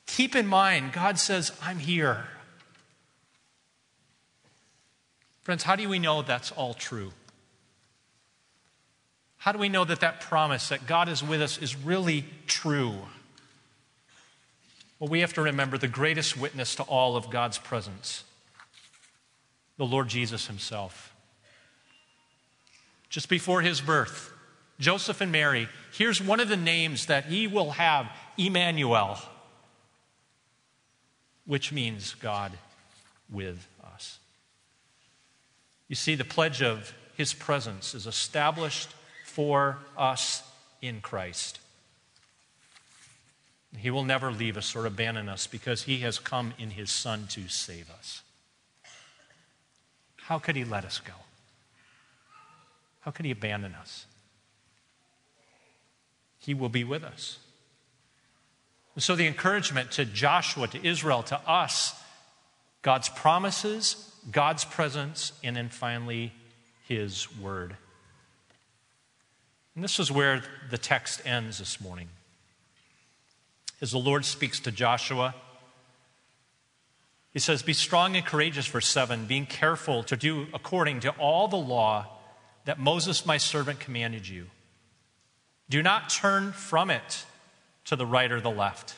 keep 0.08 0.36
in 0.36 0.47
mind 0.47 0.91
God 0.91 1.19
says, 1.19 1.51
I'm 1.62 1.80
here. 1.80 2.25
Friends, 5.43 5.63
how 5.63 5.75
do 5.75 5.88
we 5.88 5.99
know 5.99 6.21
that's 6.21 6.51
all 6.51 6.73
true? 6.73 7.12
How 9.38 9.51
do 9.51 9.58
we 9.58 9.69
know 9.69 9.86
that 9.86 10.01
that 10.01 10.21
promise 10.21 10.69
that 10.69 10.86
God 10.86 11.10
is 11.10 11.23
with 11.23 11.41
us 11.41 11.58
is 11.58 11.75
really 11.75 12.25
true? 12.45 12.93
Well, 14.99 15.10
we 15.10 15.21
have 15.21 15.34
to 15.34 15.41
remember 15.41 15.80
the 15.80 15.88
greatest 15.88 16.38
witness 16.38 16.75
to 16.75 16.84
all 16.84 17.15
of 17.15 17.32
God's 17.32 17.58
presence 17.58 18.23
the 19.81 19.87
Lord 19.87 20.09
Jesus 20.09 20.45
Himself. 20.45 21.11
Just 23.09 23.29
before 23.29 23.61
His 23.61 23.81
birth, 23.81 24.31
Joseph 24.79 25.21
and 25.21 25.31
Mary, 25.31 25.67
here's 25.91 26.21
one 26.21 26.39
of 26.39 26.49
the 26.49 26.55
names 26.55 27.07
that 27.07 27.25
He 27.25 27.47
will 27.47 27.71
have 27.71 28.07
Emmanuel, 28.37 29.17
which 31.47 31.71
means 31.71 32.13
God 32.13 32.51
with 33.31 33.67
us. 33.83 34.19
You 35.87 35.95
see, 35.95 36.13
the 36.13 36.25
pledge 36.25 36.61
of 36.61 36.93
his 37.17 37.33
presence 37.33 37.95
is 37.95 38.05
established 38.05 38.89
for 39.25 39.79
us 39.97 40.43
in 40.83 41.01
Christ. 41.01 41.59
He 43.75 43.89
will 43.89 44.03
never 44.03 44.31
leave 44.31 44.57
us 44.57 44.75
or 44.75 44.85
abandon 44.85 45.27
us 45.27 45.47
because 45.47 45.83
He 45.83 46.01
has 46.01 46.19
come 46.19 46.53
in 46.59 46.69
His 46.69 46.91
Son 46.91 47.25
to 47.31 47.47
save 47.47 47.89
us. 47.89 48.21
How 50.31 50.39
could 50.39 50.55
He 50.55 50.63
let 50.63 50.85
us 50.85 51.01
go? 51.03 51.11
How 53.01 53.11
could 53.11 53.25
He 53.25 53.31
abandon 53.31 53.75
us? 53.75 54.05
He 56.39 56.53
will 56.53 56.69
be 56.69 56.85
with 56.85 57.03
us. 57.03 57.37
And 58.95 59.03
so, 59.03 59.17
the 59.17 59.27
encouragement 59.27 59.91
to 59.91 60.05
Joshua, 60.05 60.69
to 60.69 60.87
Israel, 60.87 61.21
to 61.23 61.35
us, 61.45 62.01
God's 62.81 63.09
promises, 63.09 64.09
God's 64.31 64.63
presence, 64.63 65.33
and 65.43 65.57
then 65.57 65.67
finally, 65.67 66.31
His 66.87 67.27
word. 67.37 67.75
And 69.75 69.83
this 69.83 69.99
is 69.99 70.13
where 70.13 70.43
the 70.69 70.77
text 70.77 71.21
ends 71.25 71.57
this 71.57 71.81
morning. 71.81 72.07
As 73.81 73.91
the 73.91 73.97
Lord 73.97 74.23
speaks 74.23 74.61
to 74.61 74.71
Joshua, 74.71 75.35
he 77.33 77.39
says, 77.39 77.63
Be 77.63 77.73
strong 77.73 78.15
and 78.15 78.25
courageous, 78.25 78.67
verse 78.67 78.87
7, 78.87 79.25
being 79.25 79.45
careful 79.45 80.03
to 80.03 80.17
do 80.17 80.47
according 80.53 80.99
to 81.01 81.11
all 81.11 81.47
the 81.47 81.57
law 81.57 82.07
that 82.65 82.79
Moses, 82.79 83.25
my 83.25 83.37
servant, 83.37 83.79
commanded 83.79 84.27
you. 84.27 84.47
Do 85.69 85.81
not 85.81 86.09
turn 86.09 86.51
from 86.51 86.89
it 86.89 87.25
to 87.85 87.95
the 87.95 88.05
right 88.05 88.31
or 88.31 88.41
the 88.41 88.51
left, 88.51 88.95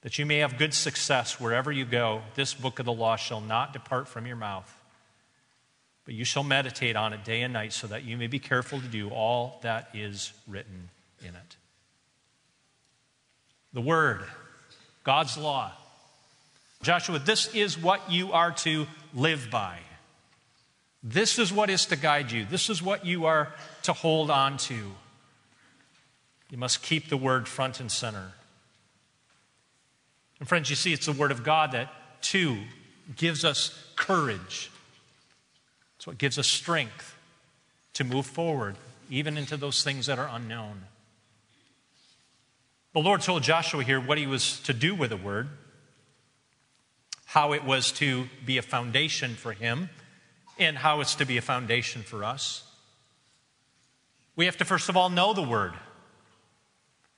that 0.00 0.18
you 0.18 0.24
may 0.24 0.38
have 0.38 0.56
good 0.56 0.72
success 0.72 1.38
wherever 1.38 1.70
you 1.70 1.84
go. 1.84 2.22
This 2.34 2.54
book 2.54 2.78
of 2.78 2.86
the 2.86 2.92
law 2.92 3.16
shall 3.16 3.42
not 3.42 3.74
depart 3.74 4.08
from 4.08 4.26
your 4.26 4.36
mouth, 4.36 4.74
but 6.06 6.14
you 6.14 6.24
shall 6.24 6.42
meditate 6.42 6.96
on 6.96 7.12
it 7.12 7.22
day 7.24 7.42
and 7.42 7.52
night, 7.52 7.74
so 7.74 7.86
that 7.86 8.04
you 8.04 8.16
may 8.16 8.26
be 8.26 8.38
careful 8.38 8.80
to 8.80 8.86
do 8.86 9.10
all 9.10 9.60
that 9.62 9.90
is 9.92 10.32
written 10.48 10.88
in 11.20 11.28
it. 11.34 11.56
The 13.74 13.82
Word, 13.82 14.22
God's 15.04 15.36
law. 15.36 15.72
Joshua, 16.82 17.18
this 17.18 17.54
is 17.54 17.76
what 17.76 18.10
you 18.10 18.32
are 18.32 18.52
to 18.52 18.86
live 19.14 19.48
by. 19.50 19.78
This 21.02 21.38
is 21.38 21.52
what 21.52 21.70
is 21.70 21.86
to 21.86 21.96
guide 21.96 22.30
you. 22.30 22.44
This 22.44 22.70
is 22.70 22.82
what 22.82 23.04
you 23.04 23.26
are 23.26 23.52
to 23.82 23.92
hold 23.92 24.30
on 24.30 24.56
to. 24.58 24.92
You 26.50 26.58
must 26.58 26.82
keep 26.82 27.08
the 27.08 27.16
word 27.16 27.48
front 27.48 27.80
and 27.80 27.90
center. 27.90 28.32
And, 30.38 30.48
friends, 30.48 30.70
you 30.70 30.76
see, 30.76 30.92
it's 30.92 31.06
the 31.06 31.12
word 31.12 31.30
of 31.30 31.44
God 31.44 31.72
that, 31.72 31.92
too, 32.22 32.58
gives 33.16 33.44
us 33.44 33.78
courage. 33.94 34.70
It's 35.96 36.06
what 36.06 36.18
gives 36.18 36.38
us 36.38 36.46
strength 36.46 37.14
to 37.94 38.04
move 38.04 38.26
forward, 38.26 38.76
even 39.10 39.36
into 39.36 39.56
those 39.56 39.82
things 39.82 40.06
that 40.06 40.18
are 40.18 40.28
unknown. 40.32 40.82
The 42.94 43.00
Lord 43.00 43.20
told 43.20 43.42
Joshua 43.42 43.84
here 43.84 44.00
what 44.00 44.18
he 44.18 44.26
was 44.26 44.60
to 44.60 44.72
do 44.72 44.94
with 44.94 45.10
the 45.10 45.16
word, 45.16 45.48
how 47.30 47.52
it 47.52 47.62
was 47.62 47.92
to 47.92 48.28
be 48.44 48.58
a 48.58 48.62
foundation 48.62 49.36
for 49.36 49.52
him 49.52 49.88
and 50.58 50.76
how 50.76 51.00
it's 51.00 51.14
to 51.14 51.24
be 51.24 51.36
a 51.36 51.40
foundation 51.40 52.02
for 52.02 52.24
us. 52.24 52.64
We 54.34 54.46
have 54.46 54.56
to, 54.56 54.64
first 54.64 54.88
of 54.88 54.96
all, 54.96 55.10
know 55.10 55.32
the 55.32 55.42
word. 55.42 55.72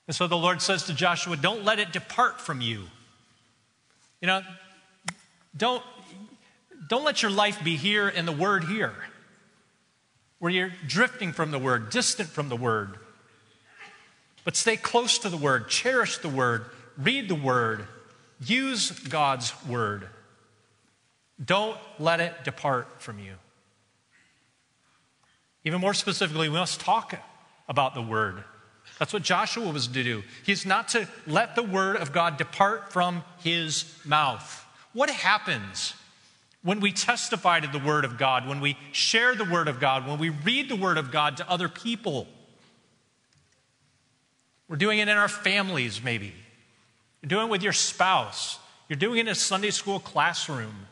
And 0.07 0.15
so 0.15 0.27
the 0.27 0.37
Lord 0.37 0.61
says 0.61 0.85
to 0.85 0.93
Joshua, 0.93 1.39
Don't 1.39 1.65
let 1.65 1.79
it 1.79 1.95
depart 1.95 2.43
from 2.43 2.61
you. 2.61 2.83
You 4.21 4.27
know, 4.27 4.43
don't, 5.57 5.83
don't 6.91 7.05
let 7.05 7.23
your 7.23 7.31
life 7.31 7.65
be 7.65 7.77
here 7.77 8.07
and 8.07 8.29
the 8.29 8.33
word 8.33 8.65
here, 8.65 8.93
where 10.41 10.53
you're 10.53 10.73
drifting 10.87 11.33
from 11.33 11.53
the 11.53 11.59
word, 11.59 11.89
distant 11.89 12.29
from 12.29 12.51
the 12.51 12.57
word. 12.57 12.99
But 14.45 14.57
stay 14.57 14.77
close 14.77 15.17
to 15.21 15.31
the 15.31 15.39
word, 15.39 15.71
cherish 15.71 16.19
the 16.19 16.29
word, 16.29 16.67
read 16.99 17.31
the 17.31 17.35
word, 17.35 17.87
use 18.47 18.91
God's 18.91 19.53
word. 19.67 20.09
Don't 21.43 21.79
let 21.99 22.21
it 22.21 22.45
depart 22.45 23.01
from 23.01 23.19
you. 23.19 23.35
Even 25.65 25.81
more 25.81 25.95
specifically, 25.95 26.49
we 26.49 26.57
must 26.57 26.81
talk 26.81 27.15
about 27.69 27.95
the 27.95 28.03
word. 28.03 28.45
That's 28.99 29.13
what 29.13 29.23
Joshua 29.23 29.71
was 29.73 29.89
to 29.89 30.05
do. 30.05 30.23
He's 30.45 30.67
not 30.67 30.89
to 30.89 31.09
let 31.27 31.55
the 31.57 31.63
word 31.63 31.97
of 31.97 32.13
God 32.13 32.37
depart 32.37 32.93
from 32.93 33.25
his 33.39 33.85
mouth. 34.05 34.65
What 34.93 35.11
happens 35.11 35.95
when 36.63 36.81
we 36.81 36.93
testify 36.93 37.61
to 37.61 37.69
the 37.69 37.79
word 37.79 38.05
of 38.05 38.19
God, 38.19 38.47
when 38.47 38.61
we 38.61 38.77
share 38.93 39.35
the 39.35 39.45
word 39.45 39.69
of 39.69 39.81
God, 39.81 40.07
when 40.07 40.19
we 40.19 40.29
read 40.29 40.69
the 40.69 40.77
word 40.77 40.99
of 40.99 41.11
God 41.11 41.39
to 41.39 41.51
other 41.51 41.69
people? 41.69 42.27
We're 44.69 44.77
doing 44.77 44.99
it 44.99 45.09
in 45.09 45.17
our 45.17 45.29
families, 45.29 46.03
maybe. 46.03 46.33
You're 47.23 47.29
doing 47.29 47.47
it 47.47 47.51
with 47.51 47.63
your 47.63 47.73
spouse. 47.73 48.59
You're 48.89 48.99
doing 48.99 49.19
it 49.19 49.23
in 49.23 49.29
a 49.29 49.35
Sunday 49.35 49.71
school 49.71 50.01
classroom. 50.01 50.87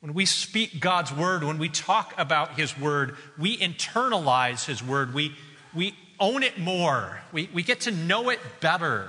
When 0.00 0.14
we 0.14 0.26
speak 0.26 0.80
God's 0.80 1.12
word, 1.12 1.42
when 1.42 1.58
we 1.58 1.68
talk 1.68 2.12
about 2.18 2.58
his 2.58 2.78
word, 2.78 3.16
we 3.38 3.56
internalize 3.56 4.66
his 4.66 4.82
word. 4.82 5.14
We, 5.14 5.34
we 5.74 5.94
own 6.20 6.42
it 6.42 6.58
more. 6.58 7.22
We, 7.32 7.48
we 7.52 7.62
get 7.62 7.80
to 7.82 7.90
know 7.90 8.28
it 8.30 8.40
better. 8.60 9.08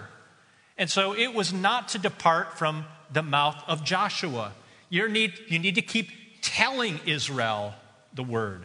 And 0.77 0.89
so 0.89 1.13
it 1.13 1.33
was 1.33 1.51
not 1.51 1.89
to 1.89 1.99
depart 1.99 2.57
from 2.57 2.85
the 3.11 3.23
mouth 3.23 3.61
of 3.67 3.83
Joshua. 3.83 4.53
You 4.89 5.09
need, 5.09 5.33
you 5.47 5.59
need 5.59 5.75
to 5.75 5.81
keep 5.81 6.09
telling 6.41 6.99
Israel 7.05 7.73
the 8.13 8.23
word. 8.23 8.63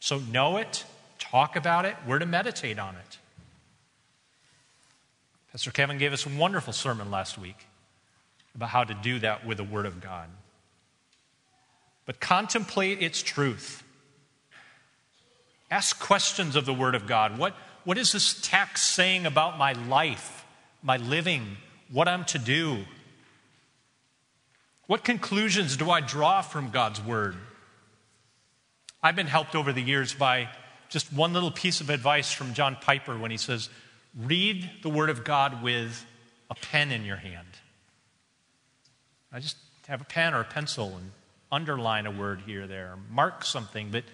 So 0.00 0.18
know 0.18 0.58
it, 0.58 0.84
talk 1.18 1.56
about 1.56 1.84
it, 1.84 1.96
we're 2.06 2.18
to 2.18 2.26
meditate 2.26 2.78
on 2.78 2.96
it. 2.96 3.18
Pastor 5.52 5.70
Kevin 5.70 5.98
gave 5.98 6.12
us 6.12 6.26
a 6.26 6.30
wonderful 6.30 6.72
sermon 6.72 7.10
last 7.10 7.38
week 7.38 7.66
about 8.54 8.70
how 8.70 8.84
to 8.84 8.94
do 8.94 9.18
that 9.20 9.46
with 9.46 9.58
the 9.58 9.64
Word 9.64 9.86
of 9.86 10.00
God 10.00 10.28
but 12.06 12.20
contemplate 12.20 13.02
its 13.02 13.22
truth. 13.22 13.82
Ask 15.70 15.98
questions 15.98 16.56
of 16.56 16.66
the 16.66 16.74
Word 16.74 16.94
of 16.94 17.06
God. 17.06 17.38
What, 17.38 17.54
what 17.84 17.96
is 17.96 18.12
this 18.12 18.38
text 18.42 18.90
saying 18.90 19.26
about 19.26 19.58
my 19.58 19.72
life, 19.72 20.44
my 20.82 20.96
living, 20.96 21.56
what 21.90 22.08
I'm 22.08 22.24
to 22.26 22.38
do? 22.38 22.84
What 24.86 25.04
conclusions 25.04 25.76
do 25.76 25.90
I 25.90 26.00
draw 26.00 26.42
from 26.42 26.70
God's 26.70 27.00
Word? 27.00 27.36
I've 29.02 29.16
been 29.16 29.26
helped 29.26 29.54
over 29.54 29.72
the 29.72 29.82
years 29.82 30.12
by 30.12 30.48
just 30.88 31.12
one 31.12 31.32
little 31.32 31.50
piece 31.50 31.80
of 31.80 31.88
advice 31.88 32.32
from 32.32 32.52
John 32.52 32.76
Piper 32.80 33.16
when 33.16 33.30
he 33.30 33.36
says, 33.36 33.70
Read 34.16 34.70
the 34.82 34.90
Word 34.90 35.10
of 35.10 35.24
God 35.24 35.62
with 35.62 36.04
a 36.50 36.54
pen 36.54 36.90
in 36.90 37.04
your 37.04 37.16
hand. 37.16 37.46
I 39.32 39.40
just 39.40 39.56
have 39.88 40.00
a 40.00 40.04
pen 40.04 40.34
or 40.34 40.40
a 40.40 40.44
pencil 40.44 40.96
and 40.96 41.10
underline 41.50 42.06
a 42.06 42.10
word 42.10 42.42
here 42.46 42.66
there, 42.66 42.94
mark 43.10 43.44
something. 43.44 43.90
But 43.90 44.04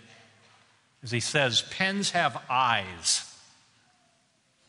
as 1.02 1.10
he 1.10 1.20
says, 1.20 1.62
pens 1.62 2.10
have 2.10 2.40
eyes. 2.50 3.24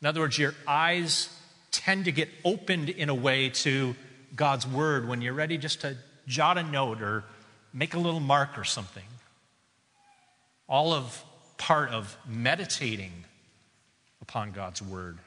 In 0.01 0.07
other 0.07 0.21
words, 0.21 0.37
your 0.37 0.53
eyes 0.67 1.29
tend 1.71 2.05
to 2.05 2.11
get 2.11 2.29
opened 2.45 2.89
in 2.89 3.09
a 3.09 3.15
way 3.15 3.49
to 3.49 3.95
God's 4.35 4.67
word 4.67 5.07
when 5.07 5.21
you're 5.21 5.33
ready 5.33 5.57
just 5.57 5.81
to 5.81 5.97
jot 6.27 6.57
a 6.57 6.63
note 6.63 7.01
or 7.01 7.23
make 7.73 7.95
a 7.95 7.99
little 7.99 8.19
mark 8.19 8.57
or 8.57 8.63
something. 8.63 9.03
All 10.67 10.93
of 10.93 11.23
part 11.57 11.89
of 11.89 12.15
meditating 12.27 13.11
upon 14.29 14.51
God's 14.51 14.81
word. 14.81 15.17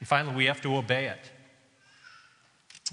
And 0.00 0.08
finally, 0.08 0.34
we 0.34 0.46
have 0.46 0.60
to 0.62 0.76
obey 0.76 1.06
it. 1.06 1.30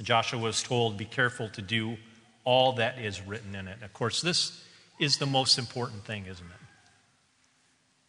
Joshua 0.04 0.40
was 0.40 0.62
told, 0.62 0.98
Be 0.98 1.06
careful 1.06 1.50
to 1.50 1.62
do 1.62 1.98
all 2.46 2.74
that 2.74 3.00
is 3.00 3.20
written 3.22 3.56
in 3.56 3.68
it. 3.68 3.82
Of 3.82 3.92
course, 3.92 4.22
this 4.22 4.64
is 5.00 5.18
the 5.18 5.26
most 5.26 5.58
important 5.58 6.06
thing, 6.06 6.26
isn't 6.26 6.46
it? 6.46 6.62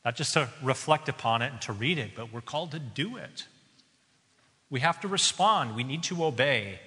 Not 0.05 0.16
just 0.16 0.34
to 0.34 0.48
reflect 0.62 1.09
upon 1.09 1.42
it 1.42 1.53
and 1.53 1.61
to 1.62 1.72
read 1.72 1.98
it, 1.98 2.11
but 2.14 2.32
we're 2.32 2.40
called 2.40 2.72
to 2.72 2.78
do 2.78 3.16
it. 3.16 3.46
We 4.68 4.80
have 4.80 5.01
to 5.01 5.09
respond, 5.09 5.74
we 5.74 5.84
need 5.84 6.03
to 6.05 6.24
obey. 6.24 6.78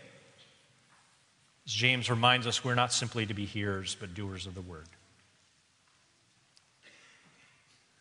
As 1.65 1.73
James 1.73 2.09
reminds 2.09 2.47
us, 2.47 2.63
we're 2.63 2.75
not 2.75 2.93
simply 2.93 3.25
to 3.25 3.33
be 3.33 3.45
hearers, 3.45 3.95
but 3.99 4.13
doers 4.13 4.45
of 4.45 4.53
the 4.53 4.61
word. 4.61 4.87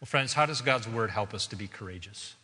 Well, 0.03 0.09
friends, 0.09 0.32
how 0.32 0.46
does 0.46 0.61
God's 0.62 0.88
word 0.88 1.11
help 1.11 1.32
us 1.32 1.46
to 1.46 1.57
be 1.57 1.68
courageous? 1.68 2.34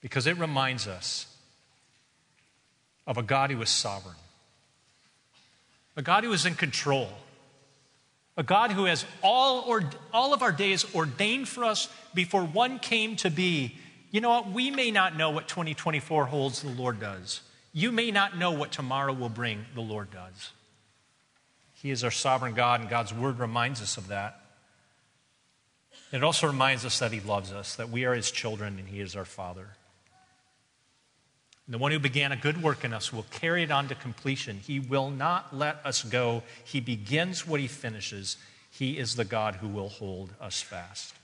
Because 0.00 0.26
it 0.26 0.38
reminds 0.38 0.86
us 0.86 1.26
of 3.06 3.18
a 3.18 3.22
God 3.22 3.50
who 3.50 3.60
is 3.60 3.68
sovereign, 3.68 4.16
a 5.98 6.02
God 6.02 6.24
who 6.24 6.32
is 6.32 6.46
in 6.46 6.54
control, 6.54 7.10
a 8.38 8.42
God 8.42 8.70
who 8.70 8.86
has 8.86 9.04
all, 9.22 9.64
or, 9.68 9.82
all 10.14 10.32
of 10.32 10.40
our 10.40 10.50
days 10.50 10.86
ordained 10.94 11.46
for 11.46 11.62
us 11.62 11.90
before 12.14 12.42
one 12.42 12.78
came 12.78 13.16
to 13.16 13.28
be. 13.28 13.76
You 14.10 14.22
know 14.22 14.30
what? 14.30 14.50
We 14.50 14.70
may 14.70 14.90
not 14.90 15.14
know 15.14 15.28
what 15.28 15.46
2024 15.46 16.24
holds, 16.24 16.62
the 16.62 16.70
Lord 16.70 16.98
does. 16.98 17.42
You 17.74 17.92
may 17.92 18.10
not 18.10 18.38
know 18.38 18.52
what 18.52 18.72
tomorrow 18.72 19.12
will 19.12 19.28
bring, 19.28 19.66
the 19.74 19.82
Lord 19.82 20.10
does. 20.10 20.52
He 21.74 21.90
is 21.90 22.02
our 22.02 22.10
sovereign 22.10 22.54
God, 22.54 22.80
and 22.80 22.88
God's 22.88 23.12
word 23.12 23.38
reminds 23.38 23.82
us 23.82 23.98
of 23.98 24.08
that. 24.08 24.39
It 26.12 26.24
also 26.24 26.46
reminds 26.46 26.84
us 26.84 26.98
that 26.98 27.12
He 27.12 27.20
loves 27.20 27.52
us, 27.52 27.76
that 27.76 27.90
we 27.90 28.04
are 28.04 28.14
His 28.14 28.30
children 28.30 28.78
and 28.78 28.88
He 28.88 29.00
is 29.00 29.14
our 29.14 29.24
Father. 29.24 29.68
And 31.66 31.74
the 31.74 31.78
one 31.78 31.92
who 31.92 32.00
began 32.00 32.32
a 32.32 32.36
good 32.36 32.62
work 32.62 32.84
in 32.84 32.92
us 32.92 33.12
will 33.12 33.26
carry 33.30 33.62
it 33.62 33.70
on 33.70 33.86
to 33.88 33.94
completion. 33.94 34.58
He 34.58 34.80
will 34.80 35.08
not 35.08 35.56
let 35.56 35.80
us 35.84 36.02
go. 36.02 36.42
He 36.64 36.80
begins 36.80 37.46
what 37.46 37.60
He 37.60 37.68
finishes. 37.68 38.36
He 38.70 38.98
is 38.98 39.14
the 39.14 39.24
God 39.24 39.56
who 39.56 39.68
will 39.68 39.88
hold 39.88 40.34
us 40.40 40.60
fast. 40.60 41.14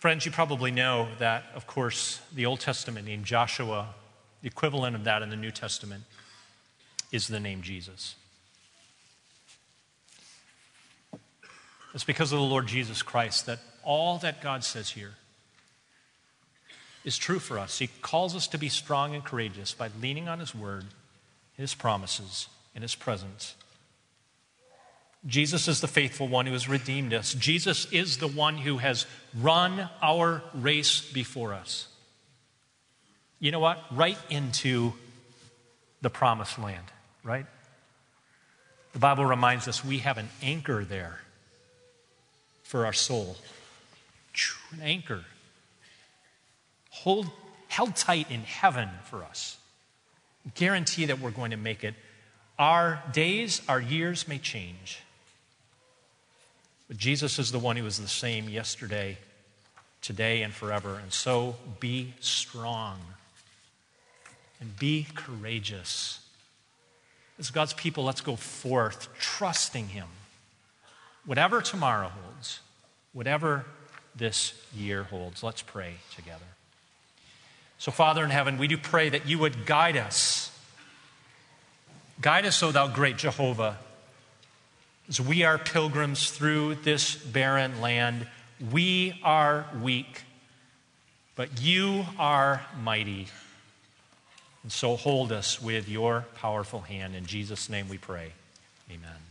Friends, 0.00 0.24
you 0.24 0.30
probably 0.30 0.70
know 0.70 1.08
that, 1.18 1.44
of 1.54 1.66
course, 1.66 2.20
the 2.32 2.46
Old 2.46 2.60
Testament 2.60 3.06
name 3.06 3.24
Joshua, 3.24 3.94
the 4.42 4.48
equivalent 4.48 4.94
of 4.94 5.04
that 5.04 5.22
in 5.22 5.30
the 5.30 5.36
New 5.36 5.50
Testament, 5.50 6.04
is 7.10 7.26
the 7.26 7.40
name 7.40 7.62
Jesus. 7.62 8.14
It's 11.94 12.04
because 12.04 12.32
of 12.32 12.38
the 12.38 12.44
Lord 12.44 12.66
Jesus 12.66 13.02
Christ 13.02 13.46
that 13.46 13.60
all 13.82 14.18
that 14.18 14.42
God 14.42 14.64
says 14.64 14.90
here 14.90 15.12
is 17.04 17.16
true 17.16 17.38
for 17.38 17.58
us. 17.58 17.78
He 17.78 17.88
calls 18.02 18.36
us 18.36 18.46
to 18.48 18.58
be 18.58 18.68
strong 18.68 19.14
and 19.14 19.24
courageous 19.24 19.72
by 19.72 19.88
leaning 20.00 20.28
on 20.28 20.40
His 20.40 20.54
word, 20.54 20.84
His 21.56 21.74
promises, 21.74 22.48
and 22.74 22.82
His 22.82 22.94
presence. 22.94 23.54
Jesus 25.26 25.66
is 25.66 25.80
the 25.80 25.88
faithful 25.88 26.28
one 26.28 26.46
who 26.46 26.52
has 26.52 26.68
redeemed 26.68 27.12
us. 27.12 27.34
Jesus 27.34 27.90
is 27.90 28.18
the 28.18 28.28
one 28.28 28.56
who 28.58 28.78
has 28.78 29.06
run 29.36 29.88
our 30.02 30.42
race 30.54 31.00
before 31.00 31.54
us. 31.54 31.88
You 33.40 33.50
know 33.50 33.58
what? 33.58 33.82
Right 33.90 34.18
into 34.30 34.92
the 36.02 36.10
promised 36.10 36.58
land, 36.58 36.84
right? 37.24 37.46
The 38.92 38.98
Bible 38.98 39.24
reminds 39.24 39.66
us 39.66 39.84
we 39.84 39.98
have 39.98 40.18
an 40.18 40.28
anchor 40.42 40.84
there 40.84 41.20
for 42.68 42.84
our 42.84 42.92
soul. 42.92 43.34
An 44.72 44.82
anchor. 44.82 45.24
Hold, 46.90 47.30
held 47.68 47.96
tight 47.96 48.30
in 48.30 48.42
heaven 48.42 48.90
for 49.04 49.24
us. 49.24 49.56
Guarantee 50.54 51.06
that 51.06 51.18
we're 51.18 51.30
going 51.30 51.52
to 51.52 51.56
make 51.56 51.82
it. 51.82 51.94
Our 52.58 53.02
days, 53.10 53.62
our 53.70 53.80
years 53.80 54.28
may 54.28 54.36
change. 54.36 55.00
But 56.88 56.98
Jesus 56.98 57.38
is 57.38 57.52
the 57.52 57.58
one 57.58 57.76
who 57.76 57.86
is 57.86 57.98
the 57.98 58.06
same 58.06 58.50
yesterday, 58.50 59.16
today, 60.02 60.42
and 60.42 60.52
forever. 60.52 60.98
And 61.02 61.10
so 61.10 61.56
be 61.80 62.12
strong 62.20 62.98
and 64.60 64.78
be 64.78 65.06
courageous. 65.14 66.20
As 67.38 67.50
God's 67.50 67.72
people, 67.72 68.04
let's 68.04 68.20
go 68.20 68.36
forth 68.36 69.08
trusting 69.18 69.88
Him. 69.88 70.08
Whatever 71.28 71.60
tomorrow 71.60 72.08
holds, 72.08 72.60
whatever 73.12 73.66
this 74.16 74.54
year 74.74 75.02
holds, 75.02 75.42
let's 75.42 75.60
pray 75.60 75.94
together. 76.16 76.46
So, 77.78 77.92
Father 77.92 78.24
in 78.24 78.30
heaven, 78.30 78.56
we 78.56 78.66
do 78.66 78.78
pray 78.78 79.10
that 79.10 79.28
you 79.28 79.38
would 79.38 79.66
guide 79.66 79.96
us. 79.96 80.50
Guide 82.20 82.46
us, 82.46 82.62
O 82.62 82.72
thou 82.72 82.88
great 82.88 83.18
Jehovah 83.18 83.76
as 85.08 85.20
we 85.20 85.42
are 85.42 85.56
pilgrims 85.56 86.30
through 86.30 86.76
this 86.76 87.14
barren 87.16 87.80
land, 87.80 88.26
we 88.70 89.18
are 89.22 89.66
weak, 89.82 90.22
but 91.34 91.62
you 91.62 92.04
are 92.18 92.62
mighty. 92.82 93.28
And 94.62 94.70
so 94.70 94.96
hold 94.96 95.32
us 95.32 95.62
with 95.62 95.88
your 95.88 96.26
powerful 96.36 96.80
hand. 96.80 97.14
In 97.14 97.24
Jesus' 97.24 97.70
name 97.70 97.88
we 97.88 97.96
pray. 97.96 98.32
Amen. 98.90 99.27